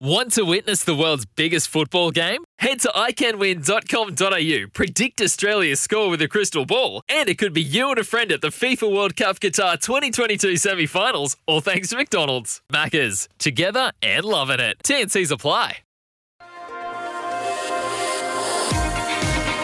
[0.00, 2.44] Want to witness the world's biggest football game?
[2.58, 7.88] Head to iCanWin.com.au, predict Australia's score with a crystal ball, and it could be you
[7.88, 11.96] and a friend at the FIFA World Cup Qatar 2022 semi finals, all thanks to
[11.96, 12.60] McDonald's.
[12.70, 14.76] Maccas, together and loving it.
[14.84, 15.78] TNC's apply.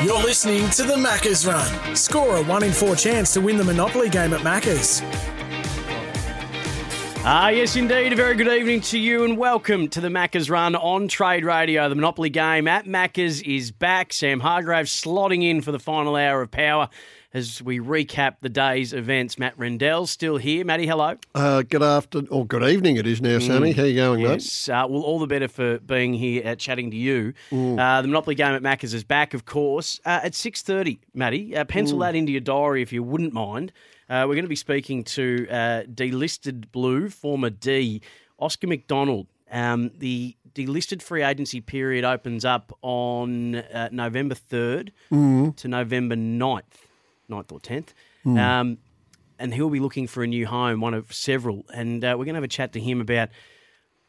[0.03, 1.95] You're listening to the Maccas Run.
[1.95, 5.03] Score a 1 in 4 chance to win the Monopoly game at Maccas.
[7.25, 8.13] Ah, yes, indeed.
[8.13, 11.89] A very good evening to you and welcome to the Maccas Run on Trade Radio.
[11.89, 14.13] The Monopoly game at Maccas is back.
[14.13, 16.89] Sam Hargrave slotting in for the final hour of power
[17.33, 19.39] as we recap the day's events.
[19.39, 20.65] Matt Rendell's still here.
[20.65, 21.17] Matty, hello.
[21.33, 23.71] Uh, good afternoon, or good evening it is now, Sammy.
[23.71, 24.69] How you going, mate?
[24.69, 27.35] Uh, well, all the better for being here at chatting to you.
[27.53, 31.57] Uh, the Monopoly game at Maccas is back, of course, uh, at 6.30, Matty.
[31.57, 33.71] Uh, pencil that into your diary if you wouldn't mind.
[34.13, 38.03] Uh, we're going to be speaking to uh, delisted Blue, former D,
[38.39, 39.27] Oscar McDonald.
[39.51, 44.91] Um, the delisted free agency period opens up on uh, November 3rd
[45.57, 46.63] to November 9th,
[47.31, 47.89] 9th or 10th.
[48.61, 48.79] Um,
[49.39, 51.65] and he'll be looking for a new home, one of several.
[51.75, 53.31] And uh, we're going to have a chat to him about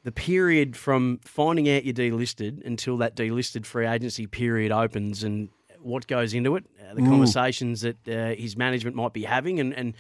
[0.04, 5.48] the period from finding out you're delisted until that delisted free agency period opens and
[5.84, 9.74] what goes into it, uh, the conversations that uh, his management might be having, and,
[9.74, 9.96] and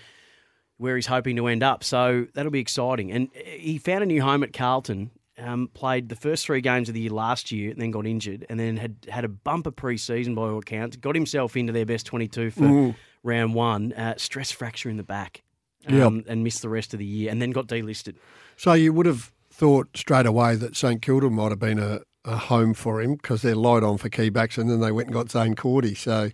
[0.77, 1.83] where he's hoping to end up.
[1.83, 3.11] So that'll be exciting.
[3.11, 5.11] And uh, he found a new home at Carlton.
[5.35, 8.45] Um, played the first three games of the year last year, and then got injured,
[8.49, 10.95] and then had had a bumper pre-season by all accounts.
[10.95, 13.93] Got himself into their best twenty-two for round one.
[13.93, 15.41] Uh, stress fracture in the back,
[15.87, 18.13] um, and missed the rest of the year, and then got delisted.
[18.57, 22.37] So you would have thought straight away that St Kilda might have been a, a
[22.37, 25.13] home for him because they're light on for key backs, and then they went and
[25.13, 25.93] got Zaine Cordy.
[25.95, 26.29] So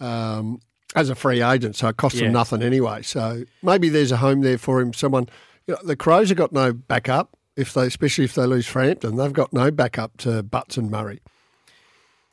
[0.00, 0.60] um,
[0.94, 2.24] as a free agent, so it cost Yeah.
[2.24, 3.02] them nothing anyway.
[3.02, 4.92] So maybe there's a home there for him.
[4.92, 5.28] Someone,
[5.66, 7.36] you know, the Crows have got no backup.
[7.56, 11.20] If they, especially if they lose Frampton, they've got no backup to Butts and Murray.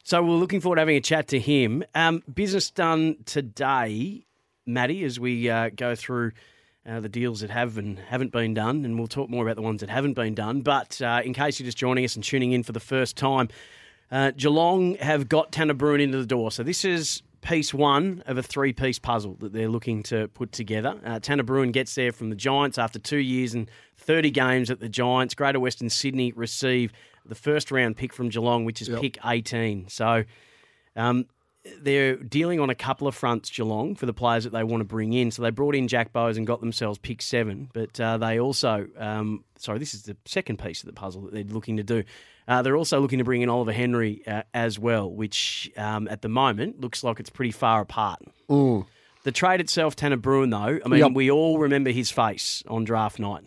[0.03, 1.83] So we're looking forward to having a chat to him.
[1.93, 4.25] Um, business done today,
[4.65, 6.31] Matty, as we uh, go through
[6.87, 9.61] uh, the deals that have and haven't been done, and we'll talk more about the
[9.61, 10.61] ones that haven't been done.
[10.61, 13.49] But uh, in case you're just joining us and tuning in for the first time,
[14.11, 16.51] uh, Geelong have got Tanner Bruhn into the door.
[16.51, 20.99] So this is piece one of a three-piece puzzle that they're looking to put together.
[21.05, 24.79] Uh, Tanner Bruhn gets there from the Giants after two years and 30 games at
[24.79, 25.33] the Giants.
[25.33, 26.91] Greater Western Sydney receive
[27.25, 29.89] the first round pick from Geelong, which is pick 18.
[29.89, 30.23] So
[30.95, 31.25] um,
[31.81, 34.85] they're dealing on a couple of fronts, Geelong, for the players that they want to
[34.85, 35.31] bring in.
[35.31, 38.87] So they brought in Jack Bowes and got themselves pick seven, but uh, they also,
[38.97, 42.03] um, sorry, this is the second piece of the puzzle that they're looking to do.
[42.47, 46.21] Uh, they're also looking to bring in Oliver Henry uh, as well, which um, at
[46.21, 48.19] the moment looks like it's pretty far apart.
[49.23, 51.11] The trade itself, Tanner Bruhn, though, I mean, Yep.
[51.13, 53.43] we all remember his face on draft night.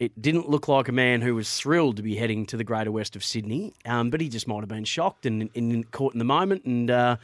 [0.00, 2.90] It didn't look like a man who was thrilled to be heading to the greater
[2.90, 6.18] west of Sydney, um, but he just might have been shocked and, and caught in
[6.18, 7.16] the moment and uh,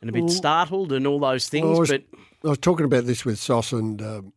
[0.00, 1.76] and a bit startled and all those things.
[1.76, 2.02] I was, but
[2.44, 4.32] I was talking about this with Sos and um,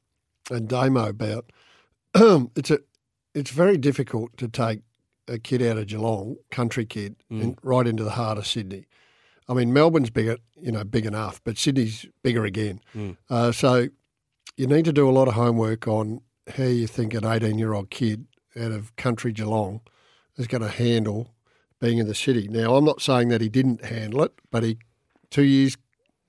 [0.51, 1.51] and Damo about
[2.15, 2.79] it's a
[3.33, 4.81] it's very difficult to take
[5.27, 8.85] a kid out of Geelong, country kid, and right into the heart of Sydney.
[9.49, 12.79] I mean, Melbourne's bigger, you know, big enough, but Sydney's bigger again.
[13.29, 13.87] Uh, so
[14.55, 16.21] you need to do a lot of homework on
[16.51, 18.25] how you think an 18 year old kid
[18.59, 19.81] out of country Geelong
[20.37, 21.33] is going to handle
[21.79, 22.47] being in the city.
[22.47, 24.77] Now, I'm not saying that he didn't handle it, but he
[25.29, 25.77] two years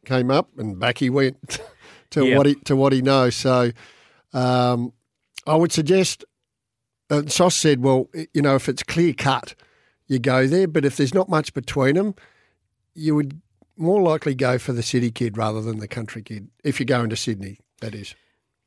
[0.06, 1.60] came up and back he went
[2.10, 2.36] to Yeah.
[2.36, 3.34] what he to what he knows.
[3.36, 3.70] So
[4.32, 4.92] um,
[5.46, 6.24] I would suggest.
[7.10, 9.54] And Sos said, "Well, you know, if it's clear cut,
[10.06, 10.66] you go there.
[10.66, 12.14] But if there's not much between them,
[12.94, 13.40] you would
[13.76, 16.48] more likely go for the city kid rather than the country kid.
[16.64, 18.14] If you're going to Sydney, that is.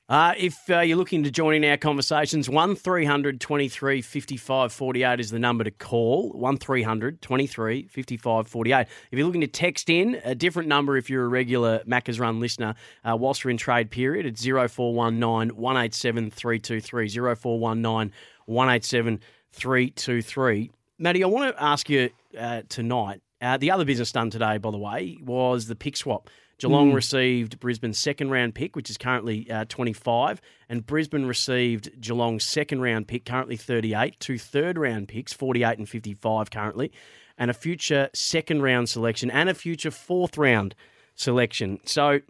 [0.07, 5.31] Uh, if uh, you're looking to join in our conversations, 1300 23 55 48 is
[5.31, 6.31] the number to call.
[6.33, 8.81] 1300 23 55 48.
[8.81, 12.39] If you're looking to text in, a different number if you're a regular Macca's Run
[12.39, 17.09] listener, uh, whilst we're in trade period, it's 0419 187 323.
[17.09, 18.13] 0419
[18.45, 19.19] 187
[19.53, 20.71] 323.
[20.99, 23.21] Matty, I want to ask you uh, tonight.
[23.41, 26.29] Uh, the other business done today, by the way, was the pick swap.
[26.57, 32.45] Geelong received Brisbane's second round pick, which is currently uh, 25, and Brisbane received Geelong's
[32.45, 36.91] second round pick, currently 38, two third round picks, 48 and 55 currently,
[37.37, 40.75] and a future second round selection and a future fourth round
[41.15, 41.79] selection.
[41.85, 42.21] So,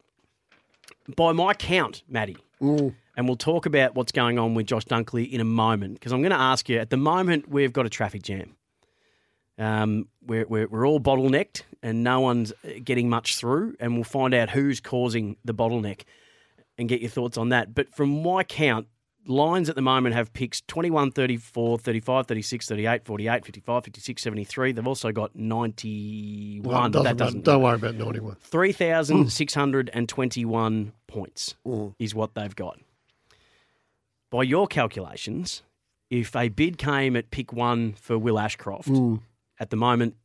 [1.15, 2.37] by my count, Matty,
[3.15, 6.21] and we'll talk about what's going on with Josh Dunkley in a moment because I'm
[6.21, 6.79] going to ask you.
[6.79, 8.55] At the moment, we've got a traffic jam.
[9.57, 14.03] Um, we're, we're, we're all bottlenecked and no one's uh, getting much through, and we'll
[14.03, 16.01] find out who's causing the bottleneck
[16.79, 17.75] and get your thoughts on that.
[17.75, 18.87] But from my count,
[19.27, 24.71] Lions at the moment have picks 21, 34, 35, 36, 38, 48, 55, 56, 73.
[24.71, 28.37] They've also got 91, Well, doesn't that doesn't Don't worry about 91.
[28.41, 31.93] 3,621 points mm.
[31.99, 32.79] is what they've got.
[34.31, 35.61] By your calculations,
[36.09, 39.21] if a bid came at pick one for Will Ashcroft, mm.
[39.59, 40.15] at the moment,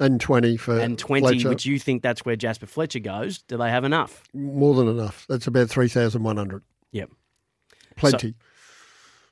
[0.00, 1.48] And 20 for and 20, Fletcher.
[1.48, 4.22] which you think that's where Jaspa Fletcher goes, do they have enough?
[4.32, 5.26] More than enough.
[5.28, 6.62] That's about 3,100.
[6.92, 7.10] Yep.
[7.96, 8.34] Plenty.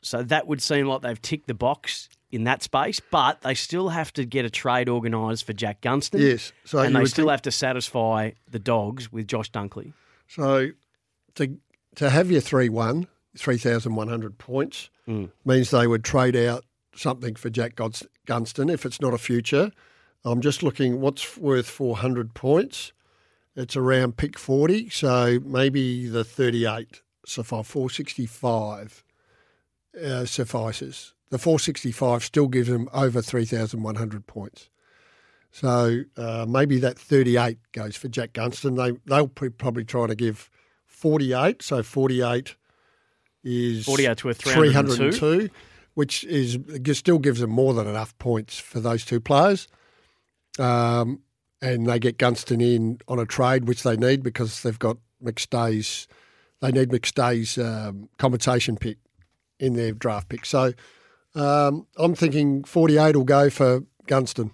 [0.03, 3.89] So that would seem like they've ticked the box in that space, but they still
[3.91, 6.21] have to get a trade organised for Jack Gunston.
[6.21, 6.53] yes.
[6.65, 9.93] So and they still think- have to satisfy the dogs with Josh Dunkley.
[10.29, 10.71] So
[11.37, 11.57] to
[11.95, 13.07] to have your three one,
[13.39, 15.31] three thousand one hundred points Mm.
[15.45, 16.65] means they would trade out
[16.97, 19.71] something for Jack Guns- Gunston if it's not a future.
[20.25, 22.93] I'm just looking what's worth four hundred points.
[23.55, 29.05] It's around pick forty, so maybe the thirty eight suffice four sixty five
[30.03, 31.15] uh, suffices.
[31.31, 34.69] The four sixty five still gives them over three thousand one hundred points.
[35.57, 38.75] So uh, maybe that 38 goes for Jack Gunston.
[38.75, 40.51] They they'll pr- probably try to give
[40.85, 41.63] 48.
[41.63, 42.57] So 48
[43.43, 45.13] is 48 to a 302.
[45.13, 45.55] 302,
[45.95, 46.59] which is
[46.99, 49.67] still gives them more than enough points for those two players.
[50.59, 51.21] Um,
[51.63, 56.07] and they get Gunston in on a trade, which they need because they've got McStay's.
[56.61, 58.99] They need McStay's um, compensation pick
[59.59, 60.45] in their draft pick.
[60.47, 60.73] So
[61.35, 64.51] um, I'm thinking 48 will go for Gunston.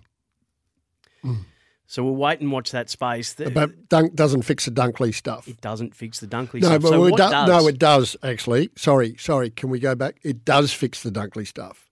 [1.86, 3.34] So we'll wait and watch that space.
[3.34, 5.46] But Dunk doesn't fix the Dunkley stuff.
[5.46, 6.82] it doesn't fix the Dunkley No, stuff.
[6.82, 7.48] but so do- does?
[7.48, 8.70] no, it does actually.
[8.76, 9.50] Sorry, sorry.
[9.50, 10.18] Can we go back?
[10.22, 11.90] It does fix the Dunkley stuff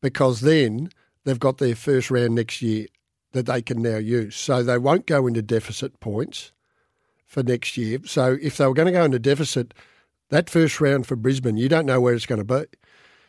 [0.00, 0.88] because then
[1.24, 2.86] they've got their first round next year
[3.34, 4.34] that they can now use.
[4.34, 6.50] So they won't go into deficit points
[7.26, 7.98] for next year.
[8.06, 9.74] So if they were going to go into deficit,
[10.30, 12.64] that first round for Brisbane, you don't know where it's going to be.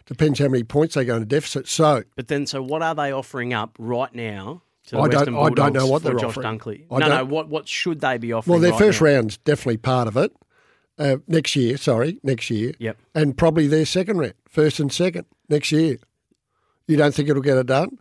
[0.06, 1.68] Depends how many points they go into deficit.
[1.68, 5.12] So But then, so what are they offering up right now to the I don't-
[5.34, 6.60] Western I don't know what they're Josh offering.
[6.60, 6.86] Dunkley?
[6.92, 7.26] I no, no.
[7.26, 8.52] What what should they be offering?
[8.54, 9.08] well, their right first now?
[9.08, 10.32] round's definitely part of it.
[11.00, 12.74] Uh, next year, sorry, next year.
[12.80, 12.98] Yep.
[13.16, 15.98] and probably their second round, first and second next year.
[16.88, 17.98] You don't think it'll get it done?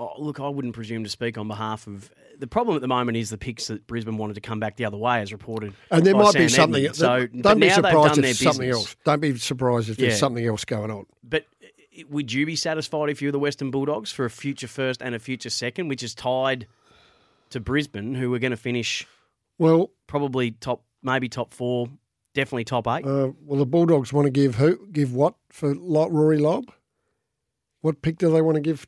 [0.00, 2.10] Oh, look, I wouldn't presume to speak on behalf of.
[2.38, 4.84] The problem at the moment is the picks that Brisbane wanted to come back the
[4.84, 5.74] other way, as reported.
[5.90, 6.84] And there might be something.
[6.84, 6.96] Edmund.
[6.96, 8.94] So, don't be surprised if something else.
[9.04, 10.06] Don't be surprised if Yeah.
[10.08, 11.06] there's something else going on.
[11.24, 15.02] But uh, would you be satisfied if you're the Western Bulldogs for a future first
[15.02, 16.68] and a future second, which is tied
[17.50, 19.04] to Brisbane, who are going to finish
[19.58, 21.88] Well, probably top, maybe top four,
[22.34, 23.04] definitely top eight?
[23.04, 24.86] uh, well, the Bulldogs want to give who?
[24.92, 26.70] Give what for Rory Lobb?
[27.80, 28.86] What pick do they want to give?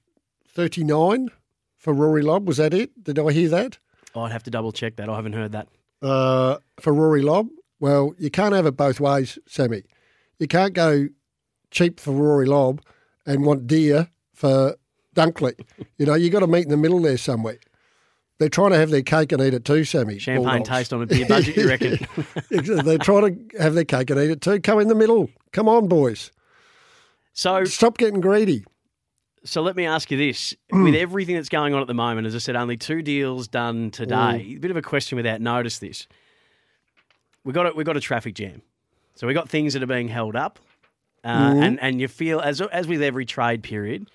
[0.52, 1.31] Thirty nine
[1.76, 2.47] for Rory Lobb.
[2.47, 3.02] Was that it?
[3.05, 3.79] Did I hear that?
[4.14, 5.08] I'd have to double check that.
[5.08, 5.69] I haven't heard that.
[6.02, 7.49] uh, for Rory Lobb.
[7.79, 9.85] Well, you can't have it both ways, Sammy.
[10.38, 11.08] You can't go
[11.70, 12.82] cheap for Rory Lobb
[13.25, 14.76] and want dear for
[15.14, 15.55] Dunkley.
[15.99, 17.58] you know, you got to meet in the middle there somewhere.
[18.38, 20.19] They're trying to have their cake and eat it too, Sammy.
[20.19, 20.69] Champagne Bulldogs.
[20.69, 21.99] taste on a beer budget, you reckon?
[22.85, 24.61] They're trying to have their cake and eat it too.
[24.61, 25.29] Come in the middle.
[25.53, 26.32] Come on, boys.
[27.35, 28.64] so, Stop getting greedy.
[29.44, 30.84] So let me ask you this: Hmm.
[30.84, 33.90] with everything that's going on at the moment, as I said, only two deals done
[33.90, 34.54] today.
[34.56, 35.78] A bit of a question without notice.
[35.78, 36.06] This
[37.44, 38.62] we got a, we got a traffic jam,
[39.14, 40.58] so we got things that are being held up,
[41.25, 41.62] uh, Mm-hmm.
[41.62, 44.10] and and you feel as as with every trade period.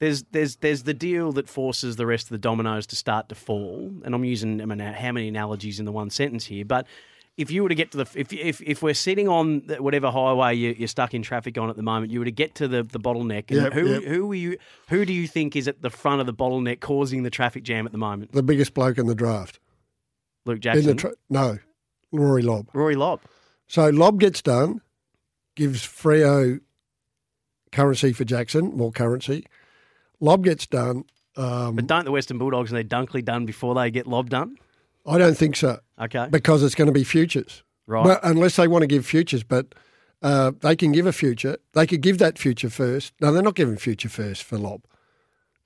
[0.00, 3.34] There's, there's, there's the deal that forces the rest of the dominoes to start to
[3.34, 6.86] fall, and I'm using I mean, how many analogies in the one sentence here, but
[7.38, 10.54] if you were to get to the if if, if we're sitting on whatever highway
[10.54, 12.82] you, you're stuck in traffic on at the moment, you were to get to the,
[12.82, 13.50] the bottleneck.
[13.50, 14.02] And Yep, who yep.
[14.02, 17.22] who are you who do you think is at the front of the bottleneck causing
[17.22, 18.32] the traffic jam at the moment?
[18.32, 19.60] The biggest bloke in the draft.
[20.44, 21.58] Luke In Jackson, the tra- no,
[22.12, 22.68] Rory Lobb.
[22.74, 23.20] Rory Lobb.
[23.68, 24.80] So Lobb gets done,
[25.54, 26.60] gives Freo
[27.70, 29.46] currency for Jackson, more currency.
[30.20, 31.04] Lobb gets done.
[31.36, 34.56] Um, But don't the Western Bulldogs and their Dunkley done before they get Lobb done?
[35.08, 37.62] I don't think so Okay, because it's going to be futures.
[37.86, 38.04] right.
[38.04, 39.74] Well, unless they want to give futures, but
[40.22, 41.56] uh, they can give a future.
[41.74, 43.14] They could give that future first.
[43.20, 44.84] No, they're not giving future first for Lobb.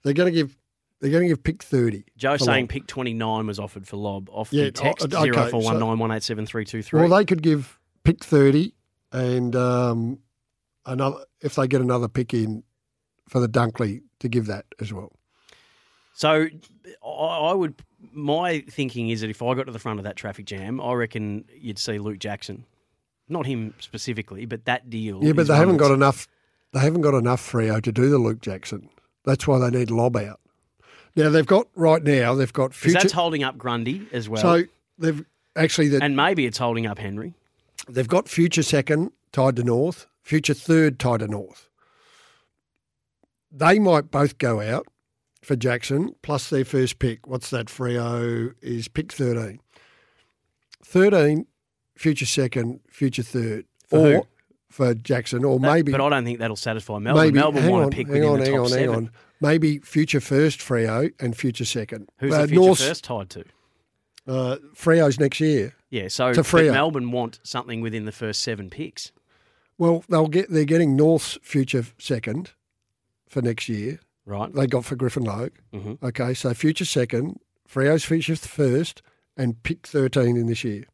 [0.05, 0.57] They're going to give.
[1.01, 2.05] They're going to give pick thirty.
[2.17, 2.71] Joe saying Lobb.
[2.71, 5.81] pick 29 was offered for Lobb off Yeah, the text oh, okay, zero four one
[5.81, 7.01] nine one eight seven three two three.
[7.01, 8.75] Well, they could give pick thirty,
[9.11, 10.19] and um,
[10.87, 12.63] another if they get another pick in
[13.29, 15.11] for the Dunkley to give that as well.
[16.15, 16.47] So
[17.05, 17.75] I, would.
[18.13, 20.93] My thinking is that if I got to the front of that traffic jam, I
[20.93, 22.65] reckon you'd see Luke Jackson,
[23.29, 25.23] not him specifically, but that deal.
[25.23, 26.29] Yeah, but they haven't got enough.
[26.73, 28.89] They haven't got enough Freo to do the Luke Jackson.
[29.25, 30.41] That's why they need Lobb out.
[31.15, 32.35] Now they've got right now.
[32.35, 32.99] They've got future.
[32.99, 34.65] that's holding up Grundy as well, so
[34.99, 35.25] they've
[35.57, 37.35] actually that and maybe it's holding up Henry.
[37.89, 41.69] they've got future second tied to North, future third tied to North.
[43.51, 44.87] They might both go out
[45.43, 47.27] for Jackson plus their first pick.
[47.27, 47.67] What's that?
[47.67, 49.61] Freo is pick 13.
[50.85, 51.47] 13,
[51.97, 53.67] future second, future third.
[53.89, 54.27] For or who?
[54.71, 57.25] for Jackson, or That- maybe but I don't think that'll satisfy Melbourne.
[57.27, 59.11] maybe Melbourne want on, to pick within on, the top on, seven.
[59.41, 62.09] Maybe future first Freo and future second.
[62.21, 63.45] Who's Uh, the future North's- first tied to?
[64.27, 65.75] Uh, Freo's next year.
[65.91, 69.13] Yeah, so Melbourne want something within the first seven picks.
[69.77, 70.49] Well, they'll get.
[70.49, 72.53] They're getting North's future second
[73.29, 73.99] for next year.
[74.25, 74.53] Right.
[74.55, 75.53] They got for Griffin Logue.
[75.73, 76.03] Mhm.
[76.03, 79.03] Okay, so future second, Freo's future first,
[79.37, 80.85] and pick thirteen in this year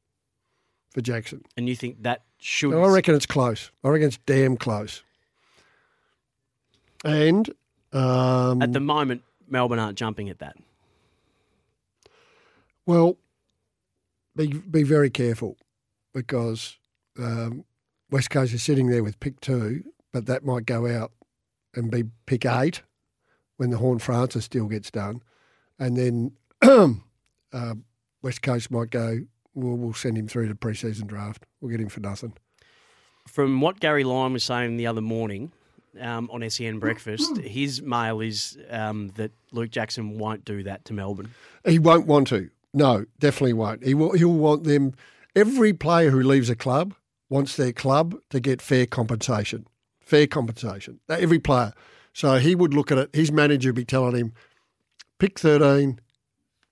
[0.92, 1.42] for Jackson.
[1.56, 3.70] And you think that should So I reckon it's close.
[3.85, 5.02] I reckon it's damn close.
[7.04, 7.50] And
[7.92, 10.56] um, at the moment Melbourne aren't jumping at that.
[12.87, 13.18] Well,
[14.37, 15.56] be be very careful
[16.14, 16.78] because
[17.18, 17.64] um,
[18.11, 21.12] West Coast is sitting there with pick two, but that might go out
[21.75, 22.82] and be pick eight
[23.59, 25.23] when the Horne-Francis deal gets done,
[25.79, 26.33] and then
[27.53, 27.75] uh,
[28.23, 29.21] West Coast might go.
[29.55, 31.45] We'll, we'll send him through the preseason draft.
[31.61, 32.33] We'll get him for nothing.
[33.27, 35.53] From what Gary Lyon was saying the other morning
[36.00, 40.93] um, on SEN Breakfast, his mail is um, that Luke Jackson won't do that to
[40.95, 41.35] Melbourne.
[41.67, 42.50] He won't want to.
[42.73, 43.85] No, definitely won't.
[43.85, 44.12] He will.
[44.12, 44.95] He'll want them.
[45.35, 46.95] Every player who leaves a club
[47.29, 49.67] wants their club to get fair compensation.
[50.00, 51.00] Fair compensation.
[51.09, 51.73] Every player.
[52.12, 53.11] So he would look at it.
[53.15, 54.33] His manager would be telling him,
[55.19, 56.00] pick thirteen,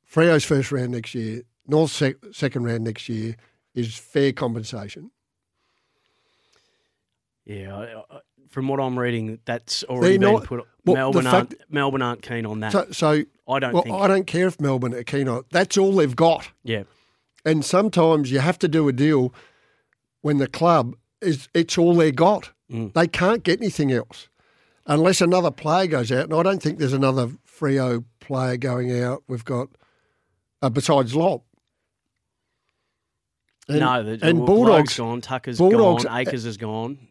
[0.05, 3.37] Freo's first round next year, North sec- second round next year
[3.75, 5.11] is fair compensation.
[7.45, 7.83] Yeah, I,
[8.17, 10.65] I, from what I'm reading, that's already They're been not- put.
[10.85, 12.73] well, Melbourne aren't Melbourne aren't keen on that.
[12.73, 13.95] So, so I don't well, think.
[13.95, 15.47] I don't care if Melbourne are keen on it.
[15.51, 16.51] That's all they've got.
[16.65, 16.85] yeah,
[17.45, 19.33] And sometimes you have to do a deal
[20.23, 22.51] when the club is it's all they've got.
[22.71, 22.93] Mm.
[22.95, 24.29] They can't get anything else
[24.87, 26.25] unless another player goes out.
[26.25, 29.23] And I don't think there's another Freo player going out.
[29.29, 29.69] We've got
[30.63, 31.43] uh, besides Lobb.
[33.69, 37.09] And, no, the, and well, Bulldogs gone, Tucker's Bulldogs- gone, Acres is gone.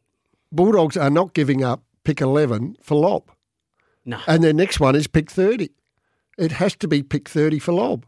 [0.51, 3.29] Bulldogs are not giving up pick eleven for Lobb,
[4.05, 5.71] No, and their next one is pick thirty.
[6.37, 8.05] It has to be pick thirty for Lobb.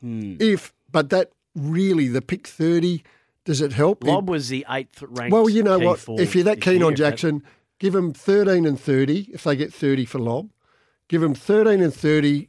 [0.00, 0.36] Hmm.
[0.40, 3.02] If but that really the pick thirty
[3.50, 4.04] does it help?
[4.04, 5.32] Lobb was the eighth ranked.
[5.32, 6.04] Well, you know what?
[6.20, 7.42] If you're that keen year, on Jackson,
[7.80, 10.50] give him 13 and 30 if they get 30 for Lobb.
[11.08, 12.48] Give him 13 and 30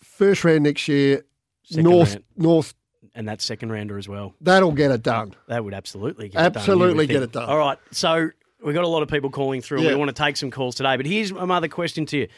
[0.00, 1.26] first round next year.
[1.72, 2.24] North, round.
[2.38, 2.74] North,
[3.14, 4.34] and that second rounder as well.
[4.40, 5.34] that'll get it done.
[5.46, 6.62] That would absolutely get it done.
[6.62, 7.50] Absolutely get it done.
[7.50, 8.30] All right, so
[8.64, 9.82] we've got a lot of people calling through.
[9.82, 9.90] Yeah.
[9.90, 12.28] We want to take some calls today, but here's another question to you.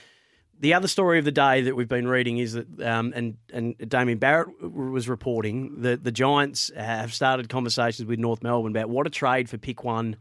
[0.61, 3.77] The other story of the day that we've been reading is that, um, and and
[3.79, 9.07] Damien Barrett was reporting that the Giants have started conversations with North Melbourne about what
[9.07, 10.17] a trade for pick one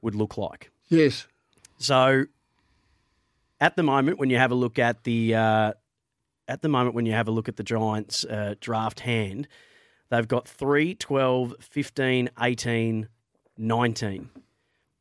[0.00, 0.70] would look like.
[0.88, 1.26] Yes.
[1.76, 2.24] So,
[3.60, 5.72] at the moment, when you have a look at the uh,
[6.48, 9.46] at the moment when you have a look at the Giants' uh, draft hand,
[10.08, 13.08] they've got 3, 12, 15, 18,
[13.58, 14.30] 19.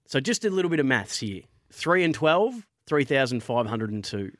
[0.05, 1.43] So just a little bit of maths here.
[1.71, 4.31] 3 and 12, 3,502.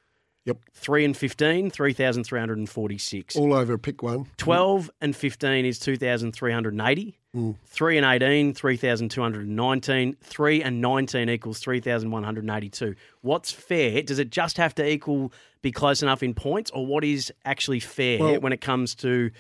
[0.48, 0.60] Yep.
[0.76, 3.36] 3 and 15, 3,346.
[3.36, 4.28] All over pick one.
[4.38, 7.20] 12 and 15 is 2,380.
[7.66, 10.16] 3 and 18, 3,219.
[10.24, 12.96] 3 and 19 equals 3,182.
[13.22, 14.02] What's fair?
[14.02, 17.82] Does it just have to equal, be close enough in points, or what is actually
[17.82, 19.32] fair Well- when it comes to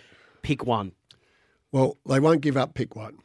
[0.41, 0.91] pick one?
[1.71, 3.17] Well, they won't give up pick one.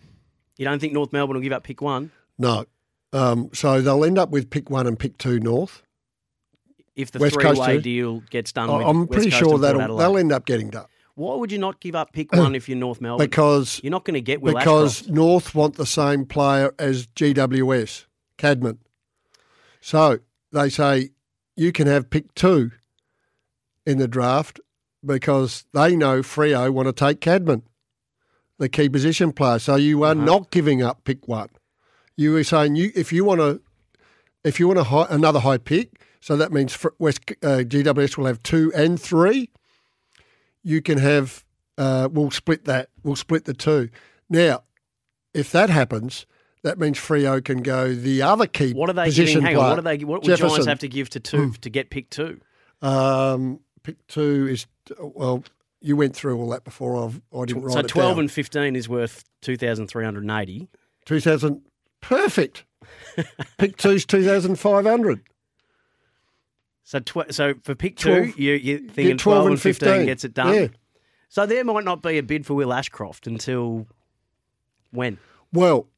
[0.56, 2.12] You don't think North Melbourne will give up pick one?
[2.38, 2.64] No.
[3.12, 5.82] Um, so they'll end up with pick one and pick two North.
[6.94, 10.32] If the West three-way deal gets done I'm West pretty Coast sure that'll, they'll end
[10.32, 13.26] up getting done Why would you not give up pick one if you're North Melbourne?
[13.26, 15.14] because you're not going to get Will because Ashcroft.
[15.14, 18.06] North want the same player as GWS,
[18.36, 18.78] Cadman.
[19.80, 20.18] So
[20.52, 21.10] they say
[21.56, 22.70] you can have pick two
[23.86, 24.60] in the draft
[25.04, 27.62] because they know Freo want to take Cadman,
[28.58, 29.58] the key position player.
[29.58, 30.24] So you are Uh-huh.
[30.24, 31.48] not giving up pick one.
[32.16, 33.60] You were saying you if you want to
[34.44, 38.26] if you want a high, another high pick, so that means West uh, GWS will
[38.26, 39.50] have two and three.
[40.62, 41.44] You can have
[41.78, 42.88] uh, we'll split that.
[43.02, 43.88] We'll split the two.
[44.28, 44.62] Now,
[45.34, 46.26] if that happens,
[46.62, 49.42] that means Freo can go the other key What are they position?
[49.42, 49.64] Hang player.
[49.64, 49.70] on.
[49.70, 50.04] What are they?
[50.04, 50.68] What would Giants Jefferson.
[50.68, 52.40] Have to give to two to get pick two?
[52.80, 54.66] Um, pick two is
[54.98, 55.44] well.
[55.84, 57.04] You went through all that before.
[57.04, 60.30] I've, I didn't write So it twelve and fifteen is worth two thousand three hundred
[60.30, 60.68] eighty.
[61.04, 61.62] two thousand.
[62.00, 62.64] Perfect.
[63.58, 65.20] Pick two's two thousand five hundred.
[66.84, 70.06] So tw- so for pick two, 12 you you thinking Yeah, 12 and 15, 15.
[70.06, 70.54] gets it done.
[70.54, 70.66] Yeah.
[71.28, 73.86] So there might not be a bid for Will Ashcroft until
[74.90, 75.18] When?
[75.52, 75.88] Well,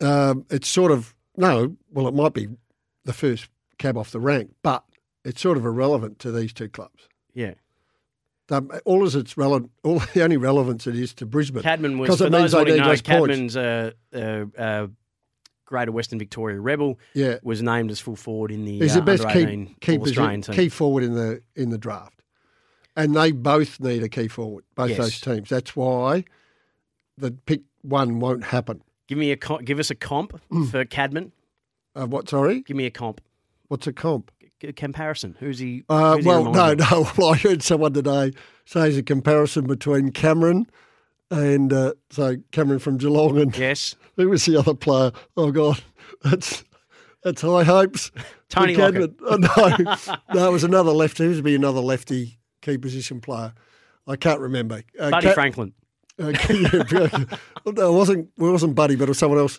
[0.00, 1.76] um, it's sort of no.
[1.90, 2.48] Well, it might be
[3.04, 3.48] the first
[3.78, 4.84] cab off the rank, but
[5.24, 7.08] it's sort of irrelevant to these two clubs.
[7.34, 7.54] Yeah.
[8.50, 11.62] Um, all as it's relevant, all the only relevance it is to Brisbane.
[11.62, 13.54] Cadman was, 'Cause for it means those they need know, less points.
[13.54, 14.90] Cadman's a, a, a
[15.72, 16.98] Greater Western Victoria Rebel.
[17.14, 17.38] Yeah.
[17.42, 20.02] Was named as full forward in the He's uh, the best key, 18 key, All
[20.02, 20.54] Australian team.
[20.54, 22.20] key forward in the in the draft,
[22.94, 24.64] and they both need a key forward.
[24.74, 24.98] Both Yes.
[24.98, 25.48] those teams.
[25.48, 26.24] That's why
[27.16, 28.82] the pick one won't happen.
[29.08, 30.70] Give me a give us a comp Mm.
[30.70, 31.32] for Cadman.
[31.96, 32.28] Uh, what?
[32.28, 33.22] Sorry, Give me a comp.
[33.68, 34.30] what's a comp?
[34.62, 35.36] A comparison.
[35.40, 35.84] Who's he?
[35.88, 37.10] Uh, who's he well, no, no.
[37.16, 38.30] Well, I heard someone today
[38.66, 40.66] say there's a comparison between Cameron
[41.32, 43.96] and uh, so Cameron from Geelong and Yes.
[44.16, 45.12] who was the other player?
[45.36, 45.82] Oh God,
[46.22, 46.62] that's
[47.24, 48.10] that's high hopes.
[48.48, 49.16] Tony Cadman.
[49.22, 49.96] Oh, no,
[50.34, 51.24] no, it was another lefty.
[51.24, 53.54] Who's be another lefty key position player?
[54.06, 54.82] I can't remember.
[54.98, 55.72] Uh, Buddy Ca- Franklin.
[56.20, 57.24] Uh, yeah,
[57.64, 58.28] no, it wasn't.
[58.36, 59.58] It wasn't Buddy, but it was someone else.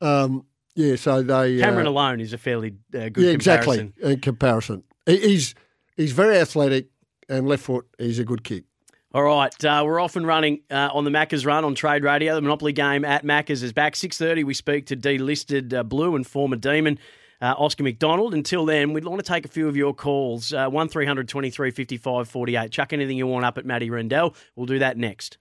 [0.00, 3.92] Um, yeah, so they Cameron uh, alone is a fairly uh, good yeah, comparison.
[3.96, 4.12] exactly.
[4.12, 5.54] In comparison, He- he's
[5.96, 6.86] he's very athletic
[7.28, 7.86] and left foot.
[7.98, 8.64] He's a good kick.
[9.12, 12.36] All right, uh, we're off and running uh, on the Macca's run on Trade Radio.
[12.36, 13.94] The Monopoly game at Macca's is back.
[13.94, 16.96] 6.30, we speak to delisted uh, Blue and former Demon,
[17.42, 18.34] uh, Oscar McDonald.
[18.34, 20.52] Until then, we'd want to take a few of your calls.
[20.52, 22.70] Uh, 1300 23 55 48.
[22.70, 24.36] Chuck anything you want up at Matty Rendell.
[24.54, 25.38] We'll do that next.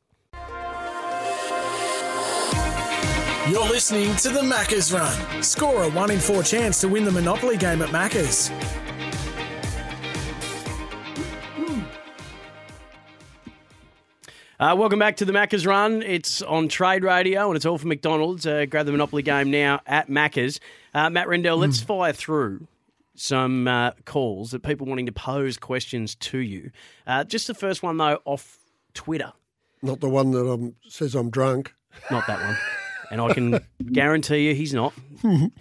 [3.52, 5.44] You're listening to the Macca's Run.
[5.44, 8.50] Score a 1 in 4 chance to win the Monopoly game at Macca's.
[14.60, 16.02] Uh, welcome back to the Macca's Run.
[16.02, 18.46] It's on Trade Radio and it's all for McDonald's.
[18.46, 20.60] Uh, grab the Monopoly game now at Macca's.
[20.94, 22.68] Uh, Matt Rendell, let's fire through
[23.16, 26.72] some uh, calls that people wanting to pose questions to you.
[27.08, 28.58] Uh, just the first one, though, off
[28.94, 29.32] Twitter.
[29.82, 31.74] Not the one that um, says I'm drunk.
[32.12, 32.58] Not that one.
[33.12, 33.60] and I can
[33.94, 34.94] guarantee you he's not.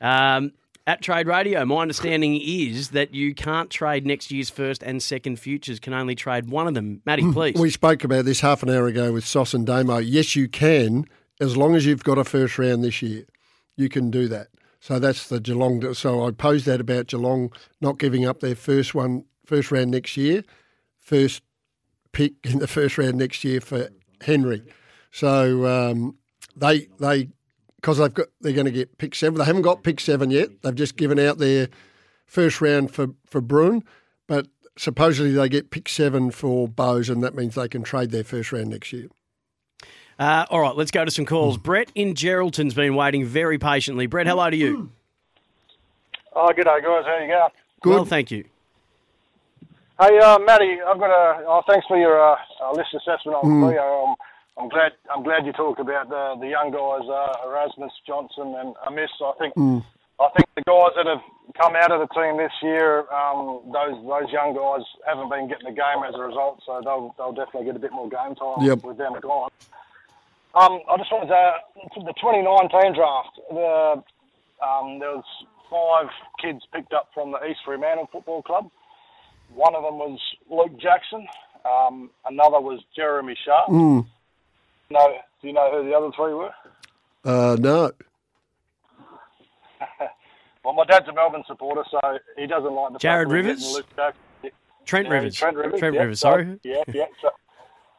[0.00, 0.52] Um,
[0.86, 5.38] at Trade Radio, my understanding is that you can't trade next year's first and second
[5.38, 7.00] futures, can only trade one of them.
[7.06, 7.56] Matty, please.
[7.58, 9.98] We spoke about this half an hour ago with Sauce and Damo.
[9.98, 11.06] Yes, you can,
[11.40, 13.24] as long as you've got a first round this year.
[13.76, 14.48] You can do that.
[14.78, 15.94] So that's the Geelong.
[15.94, 20.16] So I posed that about Geelong not giving up their first one, first round next
[20.16, 20.44] year,
[21.00, 21.42] first
[22.12, 23.88] pick in the first round next year for
[24.20, 24.62] Henry.
[25.10, 26.16] So um,
[26.54, 27.30] they they
[27.84, 29.38] because they've got they're going to get pick seven.
[29.38, 30.62] They haven't got pick seven yet.
[30.62, 31.68] They've just given out their
[32.24, 33.82] first round for for Bruhn,
[34.26, 34.46] but
[34.78, 38.52] supposedly they get pick seven for Bowes, and that means they can trade their first
[38.52, 39.08] round next year.
[40.18, 41.58] Uh, all right, let's go to some calls.
[41.58, 44.06] Brett in Geraldton's been waiting very patiently.
[44.06, 44.90] Brett, hello to you.
[46.36, 47.04] Oh, good day, guys.
[47.06, 47.48] How you going?
[47.80, 47.90] Good.
[47.90, 48.42] Well, thank you.
[50.00, 51.44] Hey, uh, Matty, I've got a.
[51.46, 53.68] Oh, thanks for your uh, uh, list assessment on Mm.
[53.68, 54.04] Cleo.
[54.08, 54.14] Um,
[54.56, 54.92] I'm glad.
[55.14, 59.10] I'm glad you talked about the the young guys, uh, Erasmus Johnson and Amiss.
[59.22, 59.54] I think.
[59.54, 59.84] Mm.
[60.20, 61.22] I think the guys that have
[61.58, 65.66] come out of the team this year, um, those those young guys haven't been getting
[65.66, 68.62] the game as a result, so they'll they'll definitely get a bit more game time
[68.62, 68.84] Yep.
[68.84, 69.50] with them gone.
[70.54, 71.54] Um, I just wanted to
[71.98, 73.34] say the 2019 draft.
[73.50, 74.02] The
[74.62, 75.24] um, there was
[75.68, 76.06] five
[76.40, 78.70] kids picked up from the East Fremantle Football Club.
[79.52, 81.26] One of them was Luke Jackson.
[81.66, 83.68] Um, another was Jeremy Sharp.
[83.68, 84.06] Mm.
[84.90, 86.50] No, do you know who the other three were?
[87.24, 87.90] Uh, no.
[90.64, 92.00] Well, my dad's a Melbourne supporter, so
[92.38, 93.60] he doesn't like the Jared fact that we're Rivers?
[93.60, 94.50] getting Luke Jackson.
[94.86, 95.34] Trent Yeah, Rivers.
[95.36, 95.80] Trent Rivers.
[95.82, 95.86] yeah.
[95.88, 96.60] Rivers, So- sorry.
[96.62, 97.04] Yeah, yeah.
[97.20, 97.30] So,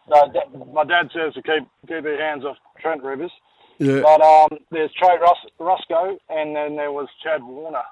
[0.09, 3.29] no, that, my dad says to keep keep their hands off Trent Rivers.
[3.77, 3.99] Yeah.
[4.01, 7.83] But um, there's Trey Rus- Ruscoe, and then there was Chad Warner.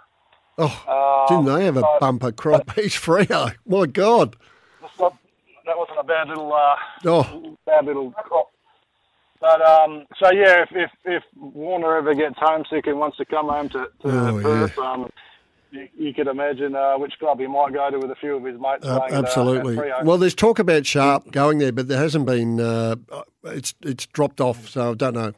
[0.58, 2.72] Oh, didn't they have a so- bumper crop?
[2.74, 3.54] He's Freo.
[3.68, 4.36] My God.
[5.00, 5.16] Not-
[5.68, 6.76] that wasn't a bad little uh,
[7.06, 8.52] Oh, bad little crop.
[9.44, 13.50] But um, so yeah, if, if if Warner ever gets homesick and wants to come
[13.50, 15.10] home to, to Oh, Perth, um,
[15.70, 18.46] you, you could imagine uh, which club he might go to with a few of
[18.46, 18.86] his mates.
[18.86, 19.78] uh, playing at, uh, absolutely.
[19.78, 22.62] at Well, there's talk about Sharp going there, but there hasn't been.
[22.62, 22.96] Uh,
[23.44, 25.34] it's it's dropped off, so I don't know.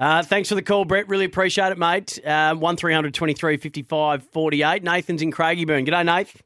[0.00, 1.06] Uh, thanks for the call, Brett.
[1.06, 2.18] Really appreciate it, mate.
[2.24, 4.82] Um, 1300 23 55 48.
[4.82, 5.86] Nathan's in Craigieburn.
[5.86, 6.40] G'day, Nath.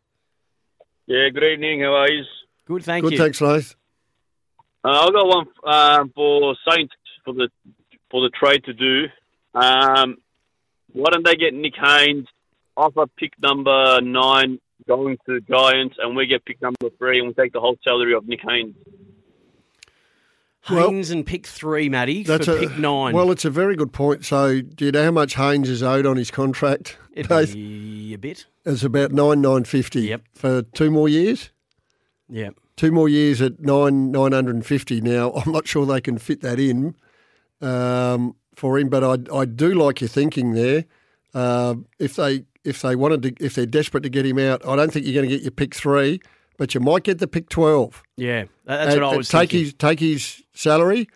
[1.07, 1.83] Yeah, good evening.
[1.83, 2.25] How are you?
[2.67, 3.19] Good, thank Good, you.
[3.19, 3.77] thanks, Lath.
[4.85, 7.49] Uh, I've got one um, for Saints for the
[8.11, 9.05] for the trade to do.
[9.55, 10.17] Um,
[10.93, 12.27] why don't they get Nick Haynes,
[12.77, 17.35] offer pick number nine going to Giants, and we get pick number three, and we
[17.35, 18.75] take the whole salary of Nick Haynes.
[20.71, 23.15] Well, Haynes and pick three, Matty, That's for a, pick nine.
[23.15, 24.25] Well, it's a very good point.
[24.25, 26.99] So, do you know how much Haynes is owed on his contract?
[27.13, 27.53] It'd Lath?
[27.53, 28.47] be a bit.
[28.65, 30.03] It's about nine nine fifty.
[30.03, 30.23] Yep.
[30.35, 31.51] For two more years.
[32.29, 32.51] Yeah.
[32.77, 35.01] Two more years at nine nine hundred and fifty.
[35.01, 36.95] Now, I'm not sure they can fit that in
[37.61, 38.89] um, for him.
[38.89, 40.85] But I, I do like your thinking there.
[41.35, 44.77] Uh, if they if they wanted to, if they're desperate to get him out, I
[44.77, 46.21] don't think you're going to get your pick three,
[46.59, 48.03] but you might get the pick twelve.
[48.17, 49.61] Yeah, that's And- what I was take thinking.
[49.65, 51.09] his take his salary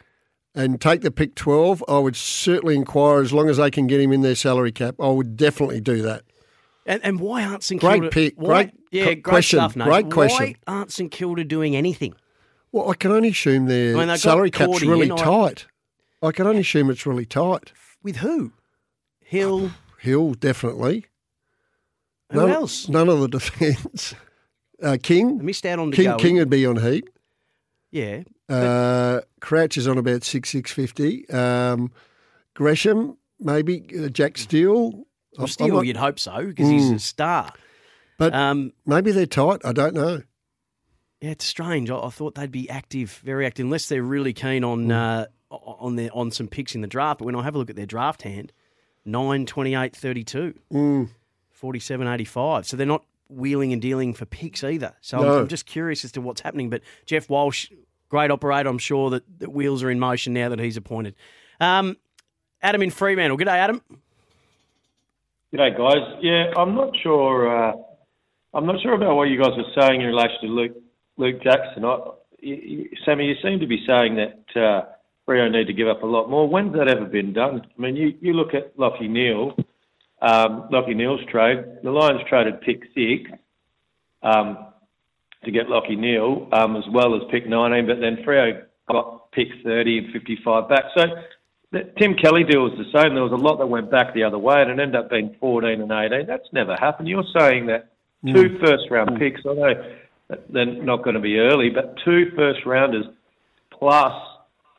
[0.55, 1.83] and take the pick twelve.
[1.88, 4.97] I would certainly inquire as long as they can get him in their salary cap.
[5.01, 6.23] I would definitely do that.
[6.87, 8.11] And, and why aren't St Great Kilda?
[8.11, 9.88] pick, Why, great yeah, great question, stuff, Nate.
[9.88, 10.46] great question.
[10.46, 12.14] Why aren't St Kilda doing anything?
[12.72, 15.66] Well, I can only assume their I mean, salary cap's Cordy really in, I- tight.
[16.22, 17.72] I can only assume it's really tight.
[18.03, 18.53] With who?
[19.20, 19.72] Hill.
[20.01, 21.07] Hill definitely.
[22.33, 22.88] Who none, else?
[22.88, 24.14] None of the defence.
[24.83, 25.44] Uh, I King.
[25.44, 26.18] missed out on King, DeGoey.
[26.18, 27.09] King would be on heat.
[27.90, 31.29] Yeah, Uh, Crouch is on about six six fifty.
[31.31, 31.90] Um,
[32.55, 35.05] Gresham maybe uh, Jack Steele.
[35.37, 36.94] Well, I'm still not- you'd hope so because he's Mm.
[36.94, 37.53] a star.
[38.18, 39.61] but Um, maybe they're tight.
[39.64, 40.22] I don't know.
[41.20, 41.90] yeah, it's strange.
[41.90, 45.96] I, I thought they'd be active, very active, unless they're really keen on uh, on
[45.96, 47.18] their on some picks in the draft.
[47.18, 48.53] But when I have a look at their draft hand,
[49.05, 51.09] 9, 28, 32, Mm.
[51.51, 52.66] 47, 85.
[52.66, 54.94] So they're not wheeling and dealing for picks either.
[55.01, 55.35] So No.
[55.35, 56.70] I'm, I'm just curious as to what's happening.
[56.70, 57.70] But Geoff Walsh,
[58.09, 61.14] great operator, I'm sure that, that wheels are in motion now that he's appointed.
[61.61, 61.96] Um,
[62.62, 63.37] Adam in Fremantle.
[63.37, 63.83] Good day, Adam.
[65.54, 66.18] G'day, guys.
[66.22, 67.46] Yeah, I'm not sure.
[67.46, 67.72] Uh,
[68.52, 70.76] I'm not sure about what you guys were saying in relation to Luke
[71.18, 71.85] Luke Jackson.
[71.85, 71.98] I,
[72.40, 74.87] you, Sammy, you seem to be saying that uh,
[75.28, 76.48] Rio need to give up a lot more.
[76.48, 77.62] When's that ever been done?
[77.64, 79.54] I mean, you, you look at Lachie Neale,
[80.20, 81.64] um, Lachie Neale's trade.
[81.85, 83.30] The Lions traded pick six
[84.24, 84.59] um,
[85.44, 89.46] to get Lachie Neale, um, as well as pick 19, but then Freo got pick
[89.62, 90.85] 30 and 55 back.
[90.96, 91.04] So
[91.72, 93.14] the Tim Kelly deal was the same.
[93.14, 95.35] There was a lot that went back the other way, and it ended up being
[95.40, 96.26] 14 and 18.
[96.26, 97.09] That's never happened.
[97.09, 97.92] You're saying that
[98.24, 99.74] two first round picks, I know
[100.29, 103.07] that they're not going to be early, but two first rounders
[103.70, 104.12] plus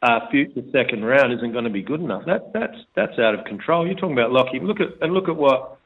[0.02, 2.24] uh, future second round isn't going to be good enough.
[2.26, 3.86] That that's that's out of control.
[3.86, 4.62] You're talking about Lachie.
[4.62, 5.78] Look at and look at what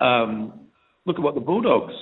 [0.00, 0.60] um,
[1.04, 1.94] look at what the Bulldogs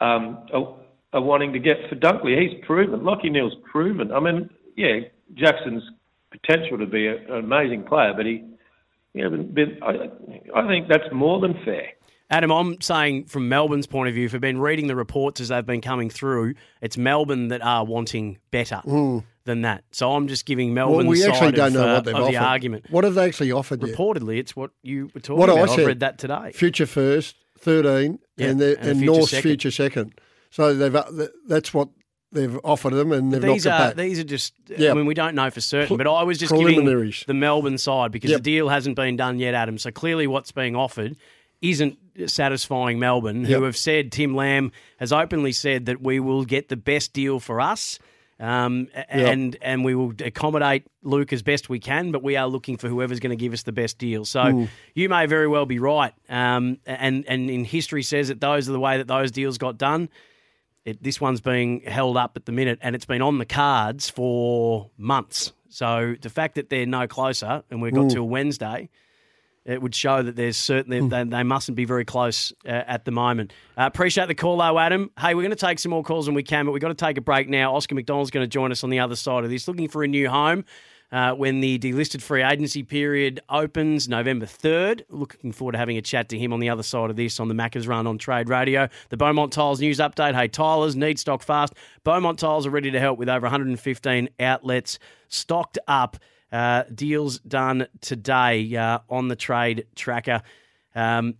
[0.00, 0.76] um, are,
[1.12, 2.40] are wanting to get for Dunkley.
[2.40, 3.00] He's proven.
[3.00, 4.12] Lachie Neale's proven.
[4.12, 5.00] I mean, yeah,
[5.34, 5.82] Jackson's
[6.30, 8.44] potential to be a, an amazing player, but he,
[9.14, 9.78] he hasn't been.
[9.82, 10.10] I,
[10.54, 11.88] I think that's more than fair.
[12.30, 15.48] Adam, I'm saying from Melbourne's point of view, if I've been reading the reports as
[15.48, 18.82] they've been coming through, it's Melbourne that are wanting better
[19.44, 19.84] than that.
[19.92, 22.14] So I'm just giving Well, Melbourne's we actually side don't of, know uh, what they've
[22.14, 22.34] of offered.
[22.34, 22.84] the argument.
[22.90, 23.94] What have they actually offered you?
[23.94, 25.70] Reportedly, it's what you were talking What I about.
[25.70, 25.80] said.
[25.80, 26.52] I've read that today.
[26.52, 29.42] Future first, thirteen, Yeah, and, the, and a and future North's second.
[29.50, 30.20] future second.
[30.50, 31.88] So they've uh, that's what
[32.32, 34.04] they've offered them, and they've These knocked are it back.
[34.04, 34.54] these are just.
[34.68, 34.90] Yeah.
[34.90, 38.12] I mean, we don't know for certain, but I was just giving the Melbourne side
[38.12, 38.38] because Yep.
[38.38, 39.78] the deal hasn't been done yet, Adam.
[39.78, 41.16] So clearly, what's being offered
[41.60, 43.58] isn't satisfying Melbourne, Yep.
[43.58, 47.40] who have said Tim Lamb has openly said that we will get the best deal
[47.40, 47.98] for us.
[48.40, 52.76] Um, and and we will accommodate Luke as best we can, but we are looking
[52.76, 54.24] for whoever's going to give us the best deal.
[54.24, 58.68] So you may very well be right, um, and and in history says that those
[58.68, 60.08] are the way that those deals got done.
[60.88, 64.08] It, this one's being held up at the minute, and it's been on the cards
[64.08, 65.52] for months.
[65.68, 68.88] So the fact that they're no closer, and we've got till Wednesday,
[69.66, 73.10] it would show that there's certainly they, they mustn't be very close uh, at the
[73.10, 73.52] moment.
[73.76, 75.10] Uh, appreciate the call, though, Adam.
[75.20, 76.94] Hey, we're going to take some more calls when we can, but we've got to
[76.94, 77.76] take a break now.
[77.76, 80.08] Oscar McDonald's going to join us on the other side of this, looking for a
[80.08, 80.64] new home.
[81.10, 85.02] Uh, when the delisted free agency period opens November 3rd.
[85.08, 87.48] Looking forward to having a chat to him on the other side of this on
[87.48, 88.90] the Macca's Run on Trade Radio.
[89.08, 90.34] The Beaumont Tiles news update.
[90.34, 91.72] Hey, Tylers, need stock fast.
[92.04, 96.18] Beaumont Tiles are ready to help with over 115 outlets stocked up.
[96.52, 100.42] Uh, deals done today uh, on the trade tracker.
[100.94, 101.36] Um,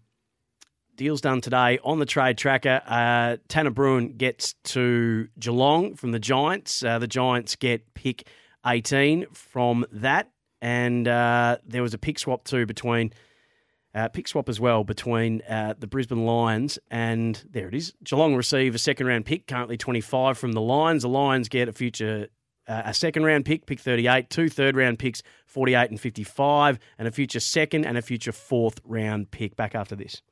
[0.97, 2.83] deals done today on the trade tracker.
[2.87, 6.83] Uh, Tanner Bruhn gets to Geelong from the Giants.
[6.83, 8.27] Uh, the Giants get pick
[8.67, 10.31] 18 from that.
[10.61, 13.13] And uh, there was a pick swap too between.
[13.95, 17.95] Uh, pick swap as well between uh, the Brisbane Lions and there it is.
[18.05, 21.03] Geelong receive a second round pick, currently 25 from the Lions.
[21.03, 22.29] The Lions get a future
[22.69, 27.09] uh, a second round pick, pick 38, two third round picks, 48 and 55, and
[27.09, 29.57] a future second and a future fourth round pick.
[29.57, 30.23] Back after this.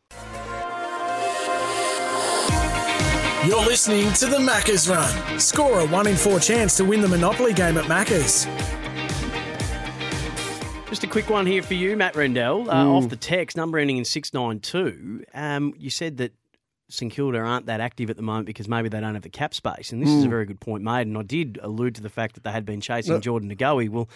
[3.47, 5.39] You're listening to the Macca's Run.
[5.39, 8.45] Score a 1 in 4 chance to win the Monopoly game at Macca's.
[10.89, 13.99] Just a quick one here for you, Matt Rendell, uh, off the text, number ending
[13.99, 15.27] in 692.
[15.33, 16.33] Um, you said that
[16.89, 19.55] St Kilda aren't that active at the moment because maybe they don't have the cap
[19.55, 19.93] space.
[19.93, 21.07] And this is a very good point made.
[21.07, 23.21] And I did allude to the fact that they had been chasing No.
[23.21, 23.89] Jordan De Goey.
[23.89, 24.09] Well,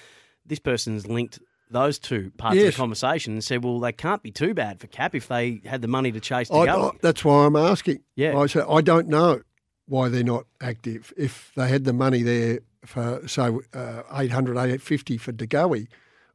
[0.45, 1.39] this person's linked
[1.71, 4.87] those two parts of the conversation and said, well, they can't be too bad for
[4.89, 6.95] cap if they had the money to chase I, De Goey.
[6.95, 8.01] I- that's why I'm asking.
[8.17, 8.37] Yeah.
[8.37, 9.43] I say I don't know
[9.87, 11.13] why they're not active.
[11.17, 15.89] If they had the money there for say uh, 800, 850 for De Goey,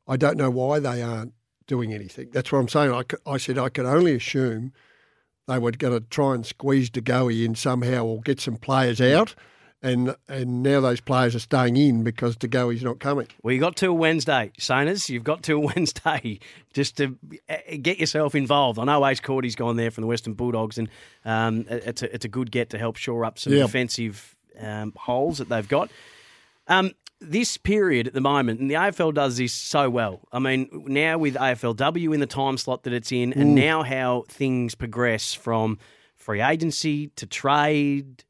[0.07, 1.33] I don't know why they aren't
[1.67, 2.29] doing anything.
[2.31, 3.03] That's what I'm saying.
[3.25, 4.71] I said I could only assume
[5.47, 9.35] they were going to try and squeeze DeGoey in somehow or get some players out.
[9.85, 13.27] And and now those players are staying in because DeGoey's not coming.
[13.43, 15.09] Well, you got till Wednesday, Saners.
[15.09, 16.39] You've got till Wednesday
[16.73, 17.15] just to
[17.47, 18.79] uh, get yourself involved.
[18.79, 20.89] I know Ace Cordy's gone there from the Western Bulldogs, and
[21.23, 23.67] um, it's a, it's a good get to help shore up some Yep.
[23.67, 25.91] defensive um, holes that they've got.
[26.67, 30.19] Um, this period at the moment, and the AFL does this so well.
[30.33, 34.25] I mean, now with AFLW in the time slot that it's in, and now how
[34.27, 35.77] things progress from
[36.17, 38.24] free agency to trade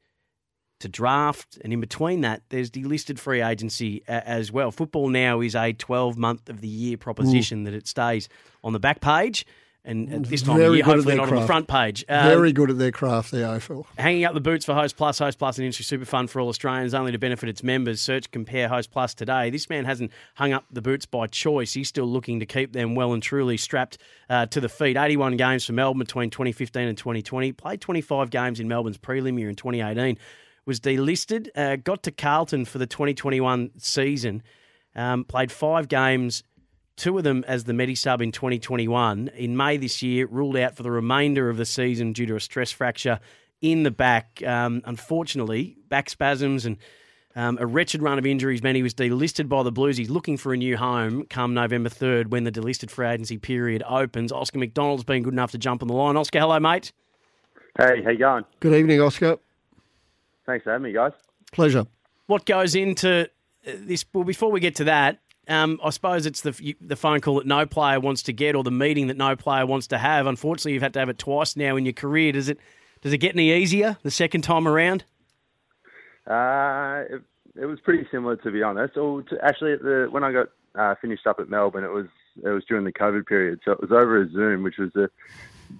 [0.80, 4.70] to draft, and in between that, there's delisted free agency a- as well.
[4.70, 8.28] Football now is a 12 month of the year proposition that it stays
[8.62, 9.46] on the back page,
[9.88, 12.04] and at this time of year, hopefully not on the front page.
[12.08, 13.86] Um, Very good at their craft, the AFL.
[13.96, 15.20] Hanging up the boots for Host Plus.
[15.20, 18.00] Host Plus, an industry super fund for all Australians, only to benefit its members.
[18.00, 19.48] Search Compare Host Plus today.
[19.48, 21.72] This man hasn't hung up the boots by choice.
[21.72, 24.96] He's still looking to keep them well and truly strapped uh, to the feet.
[24.96, 27.52] 81 games for Melbourne between 2015 and 2020.
[27.52, 30.18] Played 25 games in Melbourne's prelim year in 2018.
[30.66, 31.48] Was delisted.
[31.54, 34.42] Uh, got to Carlton for the 2021 season.
[34.94, 36.42] Um, played five games
[36.96, 39.28] two of them as the Medi sub in 2021.
[39.28, 42.40] In May this year, ruled out for the remainder of the season due to a
[42.40, 43.20] stress fracture
[43.60, 44.42] in the back.
[44.44, 46.78] Um, unfortunately, back spasms and
[47.34, 49.98] um, a wretched run of injuries meant he was delisted by the Blues.
[49.98, 53.82] He's looking for a new home come November 3rd when the delisted free agency period
[53.86, 54.32] opens.
[54.32, 56.16] Oscar McDonald's been good enough to jump on the line.
[56.16, 56.92] Oscar, hello, mate.
[57.78, 58.44] Hey, how you going?
[58.60, 59.38] Good evening, Oscar.
[60.46, 61.12] Thanks for having me, guys.
[61.52, 61.86] Pleasure.
[62.26, 63.28] What goes into
[63.66, 64.04] uh, this?
[64.12, 67.46] Well, before we get to that, um, I suppose it's the the phone call that
[67.46, 70.26] no player wants to get, or the meeting that no player wants to have.
[70.26, 72.32] Unfortunately, you've had to have it twice now in your career.
[72.32, 72.58] Does it
[73.02, 75.04] does it get any easier the second time around?
[76.26, 77.22] Uh, it,
[77.54, 78.96] it was pretty similar, to be honest.
[78.96, 82.06] Or to, actually, the, when I got uh, finished up at Melbourne, it was
[82.42, 85.08] it was during the COVID period, so it was over a Zoom, which was a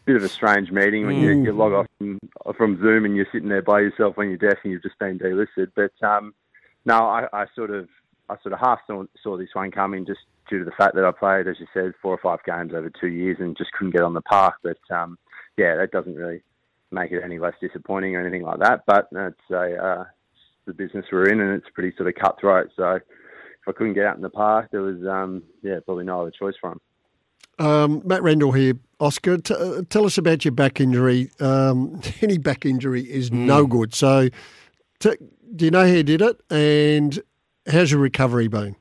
[0.05, 2.18] bit of a strange meeting when you, you log off from,
[2.57, 5.18] from Zoom and you're sitting there by yourself on your desk and you've just been
[5.18, 5.72] delisted.
[5.75, 6.35] But um,
[6.85, 7.88] no, I, I sort of
[8.29, 11.05] I sort of half saw, saw this one coming just due to the fact that
[11.05, 13.92] I played, as you said, four or five games over two years and just couldn't
[13.92, 14.55] get on the park.
[14.62, 15.18] But um,
[15.57, 16.42] yeah, that doesn't really
[16.90, 18.85] make it any less disappointing or anything like that.
[18.87, 20.05] But it's a uh,
[20.66, 22.70] the business we're in, and it's pretty sort of cutthroat.
[22.77, 23.03] So if
[23.68, 26.55] I couldn't get out in the park, there was um, yeah probably no other choice
[26.61, 26.81] for him.
[27.59, 28.75] Um, Matt Rendell here.
[28.98, 31.30] Oscar, t- uh, tell us about your back injury.
[31.40, 33.94] Um, any back injury is no good.
[33.94, 34.28] So,
[35.00, 35.16] t-
[35.54, 37.18] do you know how you did it, and
[37.70, 38.76] how's your recovery been?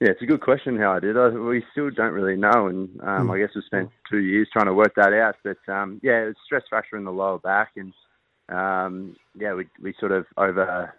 [0.00, 1.16] Yeah, it's a good question how I did.
[1.16, 4.66] I, we still don't really know, and um, I guess we spent two years trying
[4.66, 5.36] to work that out.
[5.42, 7.92] But um, yeah, it was stress fracture in the lower back, and
[8.48, 10.94] um, yeah, we we sort of over.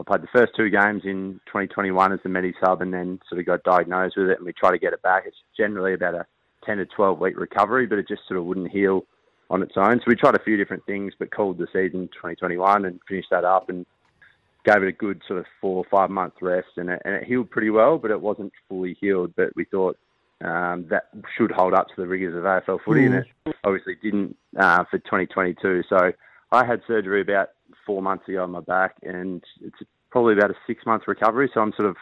[0.00, 3.40] I played the first two games in 2021 as the Medi sub, and then sort
[3.40, 5.24] of got diagnosed with it, and we try to get it back.
[5.26, 6.26] It's generally about a
[6.64, 9.04] 10 to 12 week recovery, but it just sort of wouldn't heal
[9.50, 9.98] on its own.
[9.98, 13.44] So we tried a few different things, but called the season 2021 and finished that
[13.44, 13.84] up and
[14.64, 17.24] gave it a good sort of four or five month rest, and it, and it
[17.24, 19.32] healed pretty well, but it wasn't fully healed.
[19.36, 19.98] But we thought
[20.44, 23.26] um, that should hold up to the rigors of AFL footy, and it
[23.64, 25.82] obviously didn't uh, for 2022.
[25.88, 26.12] So
[26.52, 27.50] I had surgery about
[27.86, 29.78] four months ago on my back, and it's
[30.10, 31.50] probably about a six month recovery.
[31.52, 31.96] So I'm sort of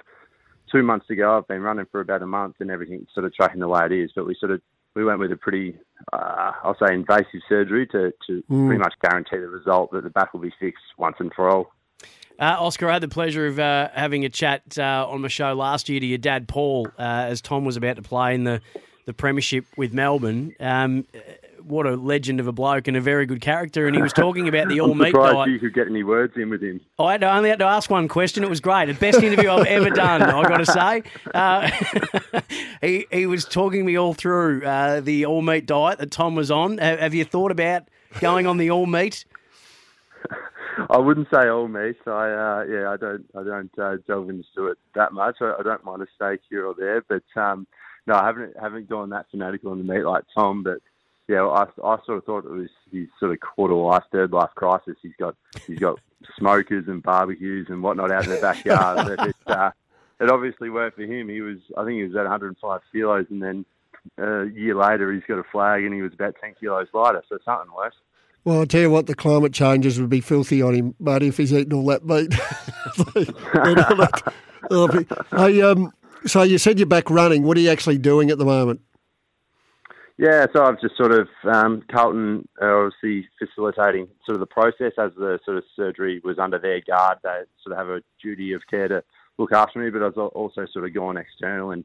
[0.70, 1.37] two months to go.
[1.37, 3.92] I've been running for about a month, and everything's sort of tracking the way it
[3.92, 4.11] is.
[4.14, 4.61] But we sort of
[4.94, 5.76] we went with a pretty,
[6.12, 10.33] uh, I'll say, invasive surgery to, to pretty much guarantee the result that the back
[10.33, 11.72] will be fixed once and for all.
[12.40, 15.54] Uh, Oscar, I had the pleasure of uh, having a chat uh, on my show
[15.54, 18.61] last year to your dad, Paul, uh, as Tom was about to play in the,
[19.07, 20.54] the Premiership with Melbourne.
[20.61, 21.07] Um,
[21.68, 23.87] what a legend of a bloke and a very good character.
[23.87, 25.48] And he was talking about the all meat diet.
[25.48, 26.81] you could get any words in with him.
[26.98, 28.42] I had to, only had to ask one question.
[28.42, 28.87] It was great.
[28.87, 31.02] The best interview I've ever done, i got to say.
[31.35, 32.40] Uh,
[32.81, 36.50] he, he was talking me all through uh, the all meat diet that Tom was
[36.50, 36.78] on.
[36.78, 37.88] Ha- Have you thought about
[38.20, 39.24] going on the all meat?
[40.90, 41.96] I wouldn't say all meat.
[42.07, 45.37] I uh, yeah, I don't I don't uh, delve into it that much.
[45.40, 47.66] I, I don't mind a steak here or there, but um,
[48.07, 50.62] no, I haven't haven't gone that fanatical on the meat like Tom.
[50.62, 50.78] But
[51.28, 54.50] yeah, I, I sort of thought it was his sort of quarter life, third life
[54.54, 54.96] crisis.
[55.02, 55.36] He's got
[55.66, 55.98] he's got
[56.36, 58.96] smokers and barbecues and whatnot out in the backyard.
[59.16, 59.70] but it, uh,
[60.20, 61.28] it obviously worked for him.
[61.28, 63.64] He was I think he was at 105 kilos, and then
[64.18, 67.22] uh, a year later he's got a flag and he was about 10 kilos lighter.
[67.28, 67.94] So something worse.
[68.44, 71.36] Well, I'll tell you what, the climate changes would be filthy on him, mate, if
[71.36, 72.32] he's eating all that meat.
[73.14, 74.34] They'd all have-
[74.70, 75.92] they'll be- hey, um,
[76.24, 77.42] so you said you're back running.
[77.42, 78.80] What are you actually doing at the moment?
[80.18, 84.92] Yeah, so I've just sort of um, Carlton are obviously facilitating sort of the process
[84.98, 87.18] as the sort of surgery was under their guard.
[87.22, 89.04] They sort of have a duty of care to
[89.38, 91.85] look after me, but I've also sort of gone external and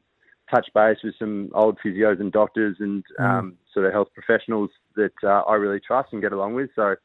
[0.50, 5.12] touch base with some old physios and doctors and um, sort of health professionals that
[5.22, 6.70] uh, I really trust and get along with.
[6.74, 6.96] So,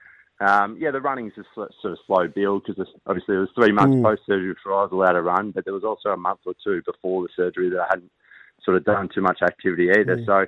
[0.42, 3.72] um, yeah, the running's a sl- sort of slow build because obviously it was three
[3.72, 6.40] months post surgery before I was allowed to run, but there was also a month
[6.48, 8.12] or two before the surgery that I hadn't
[8.64, 10.24] sort of done too much activity either.
[10.26, 10.48] So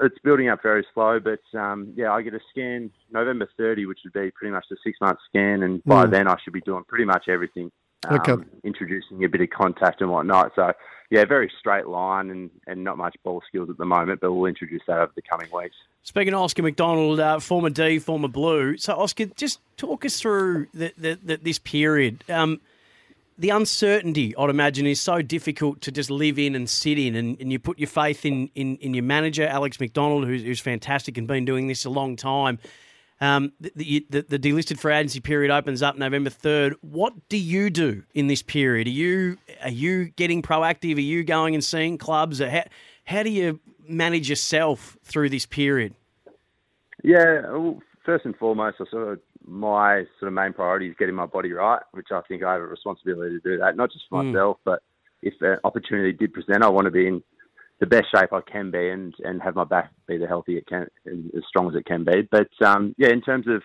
[0.00, 4.00] it's building up very slow, but um, yeah, I get a scan November 30, which
[4.04, 6.10] would be pretty much the six month scan, and by Mm.
[6.10, 7.70] then I should be doing pretty much everything,
[8.08, 8.44] um, Okay.
[8.64, 10.52] introducing a bit of contact and whatnot.
[10.54, 10.72] So
[11.10, 14.46] yeah, very straight line and, and not much ball skills at the moment, but we'll
[14.46, 15.76] introduce that over the coming weeks.
[16.02, 18.76] Speaking of Oscar McDonald, uh, former D, former Blue.
[18.76, 22.22] So, Oscar, just talk us through the, the, the, this period.
[22.28, 22.60] Um,
[23.38, 27.40] the uncertainty, I'd imagine, is so difficult to just live in and sit in, and,
[27.40, 31.18] and you put your faith in, in, in your manager, Alex McDonald, who's, who's fantastic
[31.18, 32.58] and been doing this a long time.
[33.20, 36.74] Um, the, the, the, delisted for agency period opens up November 3rd.
[36.82, 38.86] What do you do in this period?
[38.86, 40.96] Are you are you getting proactive?
[40.96, 42.40] Are you going and seeing clubs?
[42.40, 42.64] How,
[43.04, 45.94] how do you manage yourself through this period?
[47.02, 51.14] Yeah, well, first and foremost, I sort of my sort of main priority is getting
[51.14, 54.04] my body right, which I think I have a responsibility to do that, not just
[54.08, 54.32] for Mm.
[54.32, 54.82] myself, but
[55.22, 57.22] if an opportunity did present, I want to be in
[57.78, 60.66] the best shape I can be and, and have my back be the healthy it
[60.66, 62.22] can, and as strong as it can be.
[62.22, 63.62] But um, yeah, in terms of,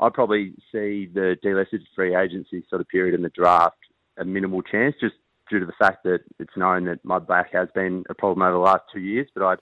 [0.00, 3.76] I probably see the delisted free agency sort of period in the draft
[4.18, 5.14] a minimal chance, just
[5.48, 8.52] due to the fact that it's known that my back has been a problem over
[8.52, 9.54] the last two years, but I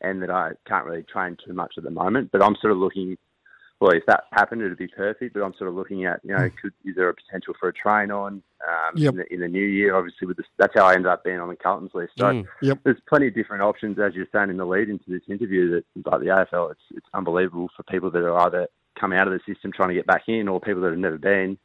[0.00, 2.30] and that I can't really train too much at the moment.
[2.32, 3.16] But I'm sort of looking.
[3.82, 5.34] Well, if that happened, it'd be perfect.
[5.34, 7.72] But I'm sort of looking at, you know, could, is there a potential for a
[7.72, 9.10] train on um, Yep.
[9.12, 9.96] in, the, in the new year?
[9.96, 12.12] Obviously, with the, that's how I ended up being on the Carlton's list.
[12.16, 12.46] So Mm.
[12.62, 12.78] Yep.
[12.84, 15.70] there's plenty of different options, as you're saying in the lead into this interview.
[15.72, 18.68] That like the AFL, it's it's unbelievable for people that are either
[19.00, 21.18] come out of the system trying to get back in, or people that have never
[21.18, 21.58] been.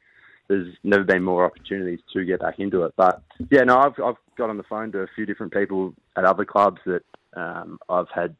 [0.47, 2.93] There's never been more opportunities to get back into it.
[2.97, 6.25] But yeah, no, I've I've got on the phone to a few different people at
[6.25, 7.03] other clubs that
[7.35, 8.35] um, I've had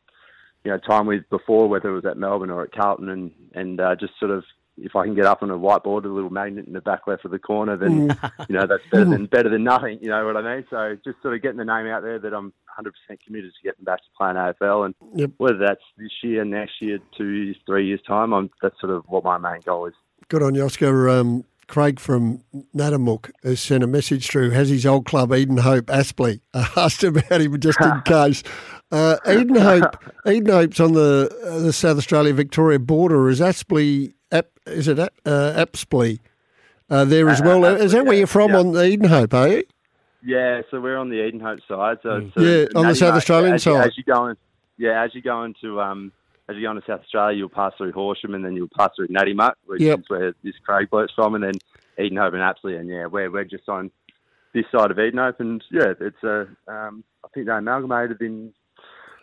[0.64, 3.80] you know time with before, whether it was at Melbourne or at Carlton, and and
[3.80, 4.44] uh, just sort of
[4.78, 7.26] if I can get up on a whiteboard, a little magnet in the back left
[7.26, 8.16] of the corner, then
[8.48, 10.00] you know that's better than better than nothing.
[10.02, 10.66] You know what I mean?
[10.70, 12.92] So just sort of getting the name out there that I'm 100%
[13.26, 15.32] committed to getting back to playing AFL, and Yep.
[15.38, 19.04] whether that's this year, next year, two years, three years time, I'm, that's sort of
[19.08, 19.94] what my main goal is.
[20.30, 21.10] Good on you, Oscar.
[21.10, 22.44] Um, Craig from
[22.76, 24.52] Natimuk has sent a message through.
[24.52, 28.44] Has his old club, Edenhope, Aspley, I asked about him just in case.
[28.92, 33.30] Uh, Edenhope, Eden Hope's on the uh, the South Australia Victoria border.
[33.30, 34.14] Is Aspley?
[34.32, 36.20] Ap, is it uh, Apsley?
[36.90, 37.66] Uh, there as Uh, well.
[37.66, 38.60] is that where you're from yeah.
[38.60, 39.34] on the Edenhope?
[39.34, 39.64] Are you?
[40.24, 41.98] Yeah, so we're on the Edenhope side.
[42.04, 43.88] So uh, Yeah, on the South Australian as, side.
[43.88, 44.38] As you go in,
[44.78, 46.12] yeah, as you go into um,
[46.50, 49.08] as you go into South Australia, you'll pass through Horsham, and then you'll pass through
[49.10, 50.00] Natimuk, which Yep.
[50.00, 51.54] is where this Craig bloke's from, and then
[52.00, 53.92] Edenhope and Apsley, and yeah, we're we're just on
[54.54, 58.54] this side of Edenhope, and yeah, it's a um, I think they amalgamated in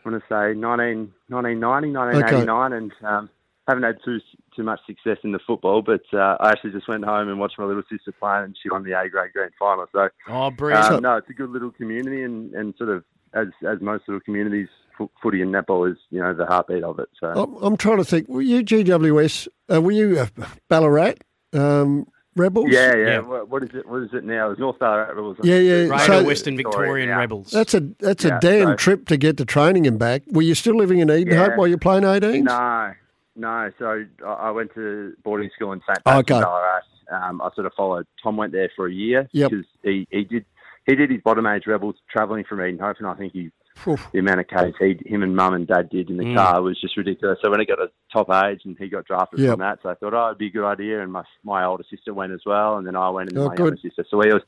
[0.04, 3.30] I want to say 19, 1990, 1989, and um,
[3.66, 4.20] haven't had too
[4.54, 7.58] too much success in the football, but uh, I actually just went home and watched
[7.58, 9.86] my little sister play, and she won the A grade grand final.
[9.92, 10.92] So Oh, brilliant.
[10.96, 14.20] um, no, it's a good little community, and, and sort of as as most little
[14.20, 17.08] communities, fo- footy and netball is you know the heartbeat of it.
[17.20, 18.28] So I'm, I'm trying to think.
[18.28, 19.48] Were you GWS?
[19.72, 20.26] Uh, were you uh,
[20.68, 21.14] Ballarat
[21.52, 22.66] um, Rebels?
[22.70, 23.06] yeah, yeah.
[23.06, 23.18] Yeah.
[23.20, 23.88] What, what is it?
[23.88, 24.50] What is it now?
[24.50, 25.36] It's North Ballarat Rebels.
[25.42, 25.74] Yeah, yeah.
[25.82, 27.16] Radar so- Western Victorian yeah.
[27.18, 27.50] Rebels.
[27.50, 30.22] That's a that's a damn so- trip to get to training and back.
[30.28, 31.44] Were you still living in Eden Yeah.
[31.48, 32.42] Hope while you're playing 18s?
[32.44, 32.92] No,
[33.36, 33.70] no.
[33.78, 35.98] So I I went to boarding school in St.
[35.98, 36.02] Okay.
[36.04, 36.80] Patrick's, Ballarat.
[37.12, 38.06] Um, I sort of followed.
[38.22, 39.50] Tom went there for a year Yep.
[39.50, 40.44] because he, he did
[40.86, 43.50] he did his bottom age Rebels travelling from Eden Hope, and I think he
[43.86, 44.08] Oof.
[44.12, 46.34] the amount of Ks he, him and mum and dad did in the Mm.
[46.34, 47.38] car was just ridiculous.
[47.42, 49.50] So when he got a top age and he got drafted Yep.
[49.50, 51.02] from that, so I thought, oh, it'd be a good idea.
[51.02, 53.54] And my my older sister went as well, and then I went and Oh, my
[53.56, 53.64] good.
[53.64, 54.04] younger sister.
[54.08, 54.40] So we all,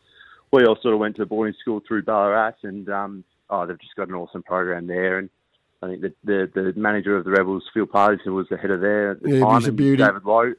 [0.53, 3.97] we all sort of went to boarding school through Ballarat, and um, oh, they've just
[3.97, 5.19] got an awesome program there.
[5.19, 5.29] And
[5.83, 8.71] I think the the, the manager of the Rebels, Phil Parties, who was the head
[8.71, 10.03] of there at the Yeah, time, he's a beauty.
[10.03, 10.55] David Lowe.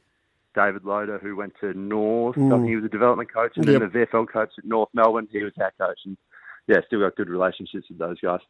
[0.54, 2.50] David Loader, who went to North, I Mm.
[2.50, 3.80] think he was a development coach, and Yep.
[3.80, 6.16] then the VFL coach at North Melbourne, he was our coach, and
[6.68, 8.40] yeah, still got good relationships with those guys.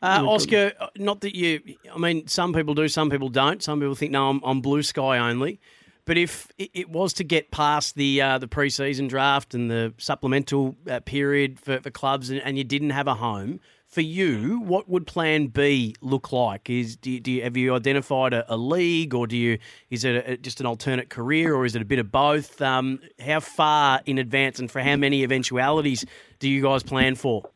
[0.00, 1.60] Uh, Oscar, uh, not that you,
[1.92, 3.62] I mean, some people do, some people don't.
[3.62, 5.60] Some people think, no, I'm, I'm blue sky only.
[6.04, 9.92] But if it, it was to get past the uh, the preseason draft and the
[9.98, 14.60] supplemental uh, period for, for clubs, and, and you didn't have a home, for you,
[14.60, 16.68] what would Plan B look like?
[16.68, 19.58] Is do you, do you, have you identified a, a league, or do you
[19.90, 22.60] is it a, just an alternate career, or is it a bit of both?
[22.60, 26.04] Um, how far in advance, and for how many eventualities
[26.38, 27.48] do you guys plan for?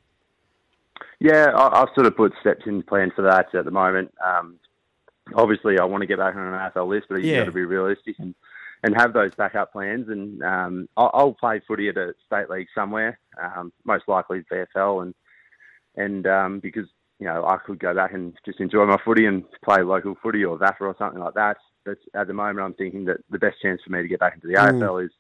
[1.21, 4.13] Yeah, I, I've sort of put steps in plan for that at the moment.
[4.25, 4.59] Um,
[5.35, 7.41] obviously, I want to get back on an AFL list, but you've Yeah.
[7.41, 8.35] got to be realistic and,
[8.83, 10.09] and have those backup plans.
[10.09, 15.03] And um, I'll, I'll play footy at a state league somewhere, um, most likely VFL,
[15.03, 15.15] and
[15.97, 16.87] and um, because
[17.23, 20.45] you know, I could go back and just enjoy my footy and play local footy
[20.45, 21.57] or VAFA or something like that.
[21.85, 24.35] But at the moment, I'm thinking that the best chance for me to get back
[24.35, 24.81] into the Mm.
[24.81, 25.13] AFL is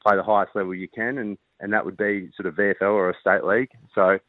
[0.00, 3.10] play the highest level you can, and, and that would be sort of VFL or
[3.10, 3.70] a state league.
[3.92, 4.20] So,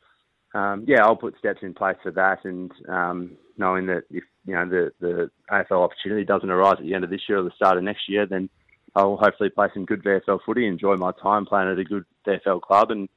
[0.56, 4.56] um, yeah, I'll put steps in place for that, and um, knowing that if you
[4.56, 7.52] know the the AFL opportunity doesn't arise at the end of this year or the
[7.56, 8.50] start of next year, then
[8.96, 12.62] I'll hopefully play some good VFL footy, enjoy my time playing at a good VFL
[12.62, 13.08] club, and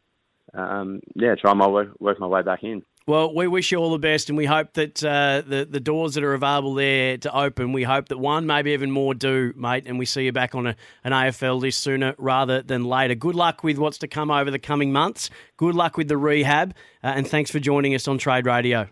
[0.54, 2.82] um, yeah, try my work, work my way back in.
[3.04, 6.14] Well, we wish you all the best, and we hope that uh, the the doors
[6.14, 9.84] that are available there to open, we hope that one, maybe even more do, mate,
[9.86, 13.16] and we see you back on a, an AFL list sooner rather than later.
[13.16, 15.30] Good luck with what's to come over the coming months.
[15.56, 18.88] Good luck with the rehab, uh, and thanks for joining us on Trade Radio.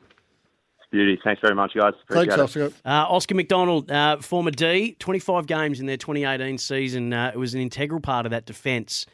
[0.90, 1.20] Beauty.
[1.22, 1.92] Thanks very much, guys.
[2.02, 2.62] Appreciate Thanks, it.
[2.62, 2.76] Oscar.
[2.84, 7.12] Uh, Oscar McDonald, uh, former D, 25 games in their 2018 season.
[7.12, 9.06] Uh, it was an integral part of that defence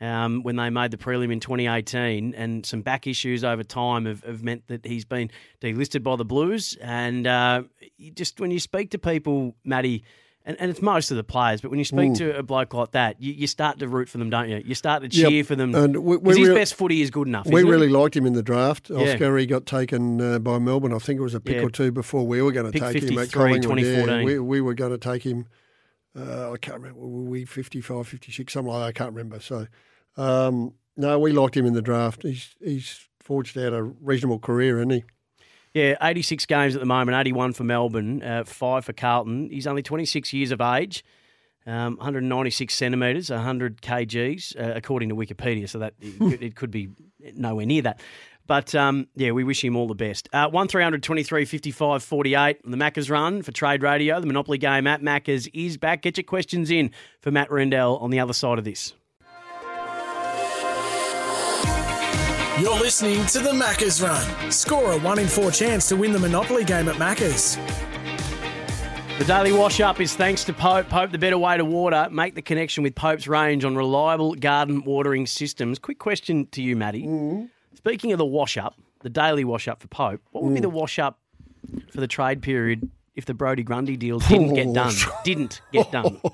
[0.00, 4.22] um, when they made the prelim in 2018, and some back issues over time have,
[4.24, 5.30] have meant that he's been
[5.60, 6.76] delisted by the Blues.
[6.80, 7.62] And uh,
[7.96, 10.04] you just when you speak to people, Matty,
[10.46, 12.90] and, and it's most of the players, but when you speak to a bloke like
[12.90, 14.62] that, you, you start to root for them, don't you?
[14.62, 15.30] You start to Yep.
[15.30, 15.74] cheer for them.
[15.74, 17.46] And we- we his real- best footy is good enough.
[17.46, 17.70] We isn't it?
[17.70, 18.90] really liked him in the draft.
[18.90, 18.98] Yeah.
[19.14, 20.92] Oscar, he got taken uh, by Melbourne.
[20.92, 21.62] I think it was a pick Yeah.
[21.62, 23.78] or two before we were going to Pick take him at 53, Collingwood.
[24.08, 25.46] Yeah, we, we were going to take him.
[26.16, 27.00] Uh, I can't remember.
[27.00, 28.86] Were we 55, 56, something like that?
[28.86, 29.40] I can't remember.
[29.40, 29.66] So,
[30.16, 32.22] um, no, we liked him in the draft.
[32.22, 35.04] He's he's forged out a reasonable career, isn't he?
[35.72, 39.50] Yeah, 86 games at the moment, 81 for Melbourne, uh, five for Carlton.
[39.50, 41.04] He's only 26 years of age,
[41.66, 45.68] um, 196 centimetres, 100 kgs, uh, according to Wikipedia.
[45.68, 46.90] So that it could, it could be
[47.34, 48.00] nowhere near that.
[48.46, 50.28] But um, yeah, we wish him all the best.
[50.32, 54.20] Uh, 1 300 23 55 48 on the Macca's run for Trade Radio.
[54.20, 56.02] The Monopoly game at Macca's is back.
[56.02, 56.90] Get your questions in
[57.20, 58.94] for Matt Rendell on the other side of this.
[62.60, 64.52] You're listening to the Macca's Run.
[64.52, 67.56] Score a 1 in 4 chance to win the Monopoly game at Macca's.
[69.18, 70.88] The daily wash up is thanks to Pope.
[70.88, 72.08] Pope, the better way to water.
[72.12, 75.78] Make the connection with Pope's range on reliable garden watering systems.
[75.80, 77.48] Quick question to you, Matty.
[77.84, 80.68] Speaking of the wash up, the daily wash up for Pope, what would be the
[80.70, 81.18] wash up
[81.92, 84.94] for the trade period if the Brodie Grundy deal didn't get done?
[85.24, 86.20] didn't get done.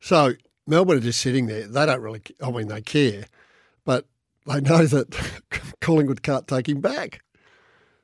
[0.00, 0.32] So
[0.66, 1.66] Melbourne are just sitting there.
[1.68, 2.22] They don't really.
[2.42, 3.26] I mean, they care,
[3.84, 4.04] but
[4.46, 5.16] they know that
[5.80, 7.22] Collingwood can't take him back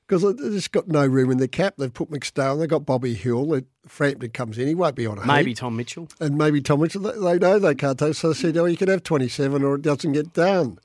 [0.07, 1.75] because they've just got no room in their cap.
[1.77, 2.57] They've put McStay.
[2.57, 3.63] They've got Bobby Hill.
[3.89, 5.59] Frampton comes in, he won't be on a Maybe heap.
[5.59, 6.09] Tom Mitchell.
[6.21, 7.03] and maybe Tom Mitchell.
[7.03, 8.15] They they know they can't take.
[8.15, 10.79] So they said, "Oh, you can have twenty-seven, or it doesn't get done."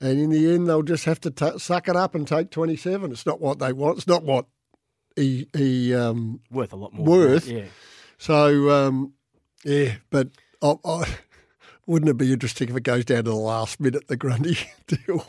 [0.00, 3.10] And in the end, they'll just have to ta suck it up and take twenty-seven.
[3.10, 3.98] It's not what they want.
[3.98, 4.46] It's not what
[5.16, 7.04] he he um, Worth a lot more.
[7.06, 7.46] Worth?
[7.46, 7.64] that, Yeah.
[8.16, 9.14] so um,
[9.64, 10.28] yeah, but
[10.62, 11.04] I, I,
[11.86, 15.26] wouldn't it be interesting if it goes down to the last minute, the Grundy deal?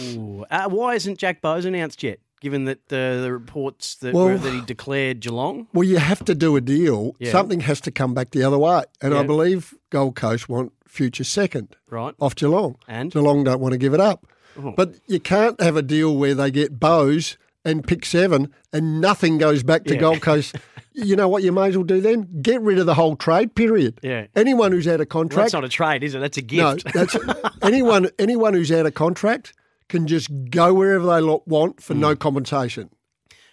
[0.00, 0.44] Ooh.
[0.50, 2.18] Uh, why isn't Jack Bowes announced yet?
[2.42, 5.68] Given that the, the reports that, Well- were, that he declared Geelong.
[5.72, 7.16] Well, you have to do a deal.
[7.18, 7.32] Yeah.
[7.32, 11.24] Something has to come back the other way, and I believe Gold Coast want future
[11.24, 12.14] second Right.
[12.20, 12.76] off Geelong.
[12.88, 13.10] And?
[13.12, 14.26] Geelong don't want to give it up.
[14.62, 14.72] Oh.
[14.76, 19.38] But you can't have a deal where they get Bowes and pick seven, and nothing
[19.38, 20.00] goes back to Yeah.
[20.00, 20.56] Gold Coast.
[20.94, 22.28] you know what you may as well do then?
[22.42, 24.00] Get rid of the whole trade period.
[24.02, 24.26] Yeah.
[24.34, 25.44] Anyone who's out of Well, contract.
[25.44, 26.18] that's not a trade, is it?
[26.18, 26.92] That's a No, gift.
[26.92, 27.16] that's
[27.62, 28.08] anyone.
[28.18, 29.54] Anyone who's out of contract
[29.92, 32.00] can just go wherever they want for Hmm.
[32.00, 32.90] no compensation.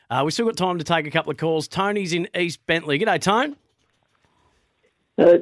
[0.09, 1.67] Uh, we've still got time to take a couple of calls.
[1.67, 2.97] Tony's in East Bentleigh.
[2.97, 3.55] G'day, Tone.
[5.19, 5.37] Uh,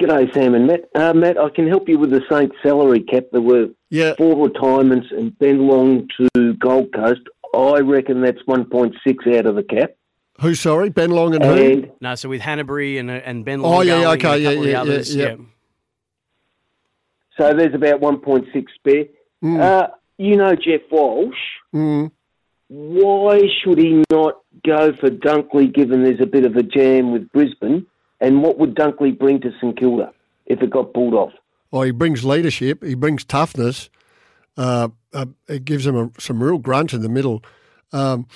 [0.00, 0.80] g'day, Sam and Matt.
[0.94, 3.24] Uh, Matt, I can help you with the Saints salary cap.
[3.30, 4.14] There were Yeah.
[4.16, 7.20] four retirements and Ben Long to Gold Coast.
[7.54, 9.92] I reckon that's 1.6 out of the cap.
[10.40, 10.54] Who?
[10.54, 11.84] Sorry, Ben Long and who?
[12.00, 14.48] No, so with Hannebery and uh, and Ben Oh, Long yeah, okay, and a yeah,
[14.50, 14.64] couple of
[15.06, 15.36] the yeah, yeah, yeah.
[17.36, 19.04] so there's about 1.6 spare.
[19.44, 19.88] Uh,
[20.18, 21.36] you know Geoff Walsh.
[21.74, 22.10] Mm.
[22.68, 24.34] Why should he not
[24.66, 27.86] go for Dunkley given there's a bit of a jam with Brisbane?
[28.20, 30.12] And what would Dunkley bring to St Kilda
[30.46, 31.32] if it got pulled off?
[31.70, 32.82] Well, he brings leadership.
[32.82, 33.88] He brings toughness.
[34.56, 37.42] Uh, uh, it gives him a, some real grunt in the middle.
[37.92, 38.26] Um,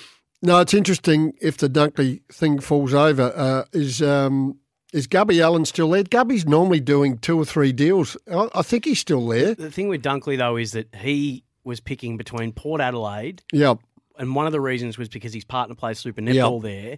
[0.41, 3.33] no, it's interesting if the Dunkley thing falls over.
[3.35, 4.57] Uh, is um,
[4.93, 6.03] is Gubby Allen still there?
[6.03, 8.17] Gubby's normally doing two or three deals.
[8.31, 9.55] I, I think he's still there.
[9.55, 13.75] The thing with Dunkley though is that he was picking between Port Adelaide, Yeah.
[14.17, 16.21] and one of the reasons was because his partner plays Super.
[16.21, 16.97] Netball there,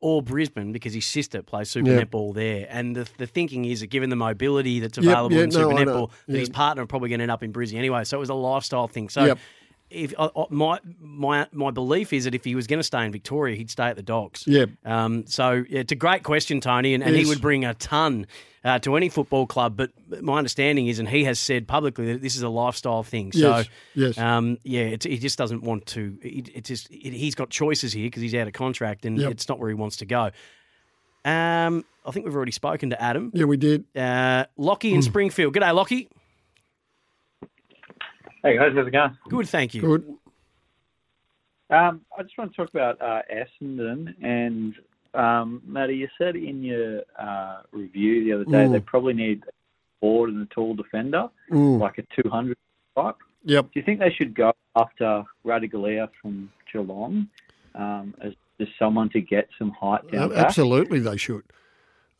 [0.00, 2.04] or Brisbane because his sister plays Super Yeah.
[2.04, 2.66] Netball there.
[2.70, 6.06] And the, the thinking is that given the mobility that's Yep, available in Super know.
[6.06, 8.04] Netball, that his partner are probably going to end up in Brisbane anyway.
[8.04, 9.08] So it was a lifestyle thing.
[9.08, 9.38] So Yep.
[9.90, 13.04] If uh, uh, my my my belief is that if he was going to stay
[13.04, 14.46] in Victoria, he'd stay at the Docks.
[14.46, 14.66] Yeah.
[14.84, 18.26] Um, so yeah, it's a great question, Tony, and, and he would bring a ton
[18.64, 19.76] uh, to any football club.
[19.76, 19.90] But
[20.22, 23.32] my understanding is, and he has said publicly that this is a lifestyle thing.
[23.32, 24.18] So Yes, yes.
[24.18, 26.18] um, yeah, he just doesn't want to.
[26.22, 29.30] It, it just it, he's got choices here because he's out of contract, and Yep.
[29.32, 30.30] it's not where he wants to go.
[31.24, 33.30] Um, I think we've already spoken to Adam.
[33.34, 33.84] Yeah, we did.
[33.94, 35.54] Uh, Lockie in Springfield.
[35.54, 36.08] G'day, Lockie.
[38.48, 39.14] Hey guys, how's it going?
[39.28, 39.82] Good, thank you.
[39.82, 40.04] Good.
[41.68, 44.74] Um, I just want to talk about uh, Essendon and
[45.12, 45.96] um, Matty.
[45.96, 48.72] You said in your uh, review the other day Mm.
[48.72, 49.50] they probably need a
[50.00, 51.78] forward and a tall defender, Mm.
[51.78, 52.56] like a 200
[52.96, 53.16] type.
[53.44, 53.64] Yep.
[53.66, 57.28] Do you think they should go after Ratugolea from Geelong
[57.74, 60.38] um, as just someone to get some height down Uh, back?
[60.46, 61.42] Absolutely, they should.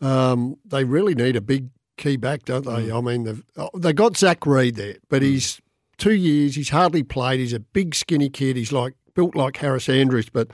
[0.02, 2.88] Um, they really need a big key back, don't they?
[2.88, 2.98] Mm.
[2.98, 5.62] I mean, they've, oh, they got Zach Reid there, but he's
[5.98, 6.54] two years.
[6.54, 7.40] He's hardly played.
[7.40, 8.56] He's a big, skinny kid.
[8.56, 10.48] He's like built like Harris Andrews, but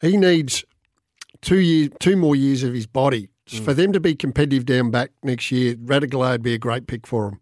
[0.00, 0.64] he needs
[1.40, 3.64] two years, two more years of his body Mm.
[3.64, 5.74] for them to be competitive down back next year.
[5.82, 7.40] Radical would be a great pick for him.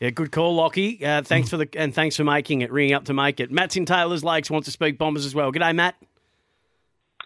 [0.00, 1.04] Yeah, good call, Lockie.
[1.04, 3.50] Uh, thanks for the and thanks for making it, ringing up to make it.
[3.50, 5.52] Matt's in Taylor's Lakes wants to speak Bombers as well.
[5.52, 5.94] G'day, Matt.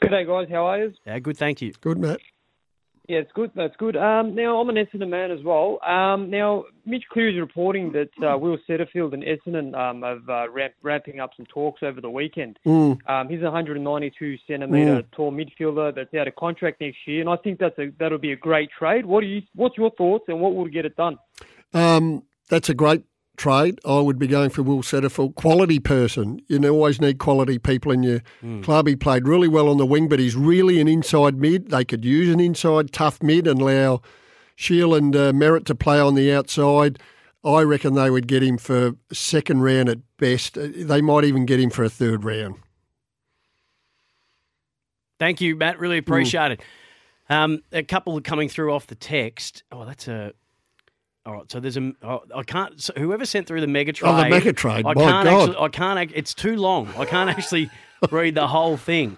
[0.03, 0.49] G'day, guys.
[0.51, 0.93] How are you?
[1.07, 1.73] Yeah, good, thank you.
[1.81, 2.21] Good, Matt.
[3.07, 3.51] Yeah, it's good.
[3.55, 3.97] That's good.
[3.97, 5.79] Um, now, I'm an Essendon man as well.
[5.87, 10.51] Um, now, Mitch Cleary is reporting that uh, Will Setterfield and Essendon um, have uh,
[10.51, 12.59] ramp, ramping up some talks over the weekend.
[12.67, 12.99] Mm.
[13.07, 15.05] Um, he's a 192 centimetre Mm.
[15.13, 18.33] tall midfielder that's out of contract next year, and I think that's a that'll be
[18.33, 19.05] a great trade.
[19.05, 19.43] What do you?
[19.55, 21.19] What's your thoughts, and what will get it done?
[21.75, 23.05] Um, that's a great
[23.37, 23.79] trade.
[23.85, 25.35] I would be going for Will Setterfield.
[25.35, 26.41] Quality person.
[26.49, 28.21] You always need quality people in your
[28.63, 28.87] club.
[28.87, 31.71] He played really well on the wing, but he's really an inside mid.
[31.71, 34.03] They could use an inside tough mid and allow
[34.57, 36.99] Shiel and uh, Merrett to play on the outside.
[37.45, 40.57] I reckon they would get him for second round at best.
[40.57, 42.55] Uh, They might even get him for a third round.
[45.19, 45.79] Thank you, Matt.
[45.79, 46.01] Really Mm.
[46.01, 46.61] appreciate it.
[47.31, 49.63] Um, a couple coming through off the text.
[49.73, 50.33] Oh, that's a.
[51.27, 51.93] All right, so there's a.
[52.03, 52.81] Oh, I can't.
[52.83, 54.11] So whoever sent through the mega trade.
[54.11, 55.41] Oh, the mega trade, I my can't God.
[55.49, 55.57] actually.
[55.65, 55.99] I can't.
[55.99, 56.89] ac- It's too long.
[56.99, 57.71] I can't actually
[58.11, 59.17] read the whole thing.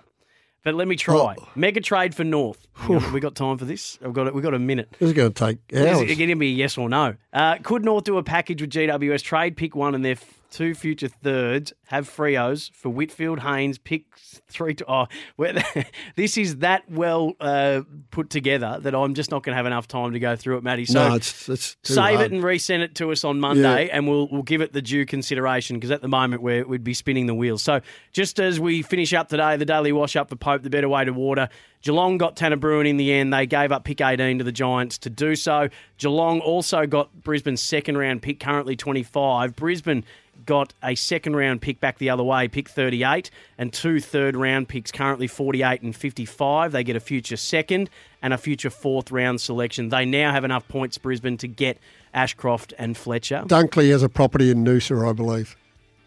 [0.62, 1.36] But let me try.
[1.38, 1.48] Oh.
[1.54, 2.66] Mega trade for North.
[2.88, 3.98] We got, we got time for this?
[4.04, 4.26] I've got.
[4.28, 4.34] it.
[4.34, 4.88] We got a minute.
[4.98, 6.02] This is going to take Is hours.
[6.10, 7.14] it going to be a yes or no?
[7.32, 9.22] Uh, could North do a package with GWS?
[9.22, 10.16] Trade pick one and their
[10.56, 11.72] two future thirds.
[11.88, 13.76] Have Freo's for Whitfield, Haynes.
[13.78, 14.04] Pick
[14.48, 14.74] three.
[14.74, 15.06] To, oh,
[16.16, 19.86] this is that well uh, put together that I'm just not going to have enough
[19.86, 20.86] time to go through it, Matty.
[20.86, 22.20] So no, it's, it's save hard.
[22.20, 23.90] it and resend it to us on Monday, Yeah.
[23.96, 26.94] and we'll we'll give it the due consideration because at the moment we're, we'd be
[26.94, 27.62] spinning the wheels.
[27.62, 27.80] So
[28.12, 31.04] just as we finish up today, the daily wash up for Pope, the better way
[31.04, 31.48] to water.
[31.82, 33.32] Geelong got Tanner Bruhn in the end.
[33.32, 35.68] They gave up pick 18 to the Giants to do so.
[35.98, 39.54] Geelong also got Brisbane's second round pick, currently 25.
[39.54, 40.04] Brisbane
[40.46, 44.68] got a second round pick back the other way, pick 38, and two third round
[44.68, 46.72] picks, currently 48 and 55.
[46.72, 47.90] They get a future second
[48.22, 49.90] and a future fourth round selection.
[49.90, 51.78] They now have enough points, Brisbane, to get
[52.14, 53.44] Ashcroft and Fletcher.
[53.46, 55.56] Dunkley has a property in Noosa, I believe.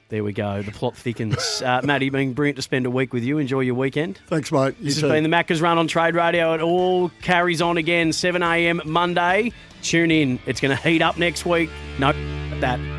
[0.10, 0.64] There we go.
[0.64, 1.38] The plot thickens.
[1.70, 3.38] Uh, Matty, been brilliant to spend a week with you.
[3.38, 4.20] Enjoy your weekend.
[4.28, 4.76] Thanks, mate.
[4.80, 6.54] You This has been the Macca's Run on Trade Radio.
[6.54, 8.82] It all carries on again, 7 a.m.
[8.86, 9.52] Monday.
[9.82, 10.40] Tune in.
[10.46, 11.70] It's going to heat up next week.
[12.00, 12.14] No,
[12.62, 12.99] that.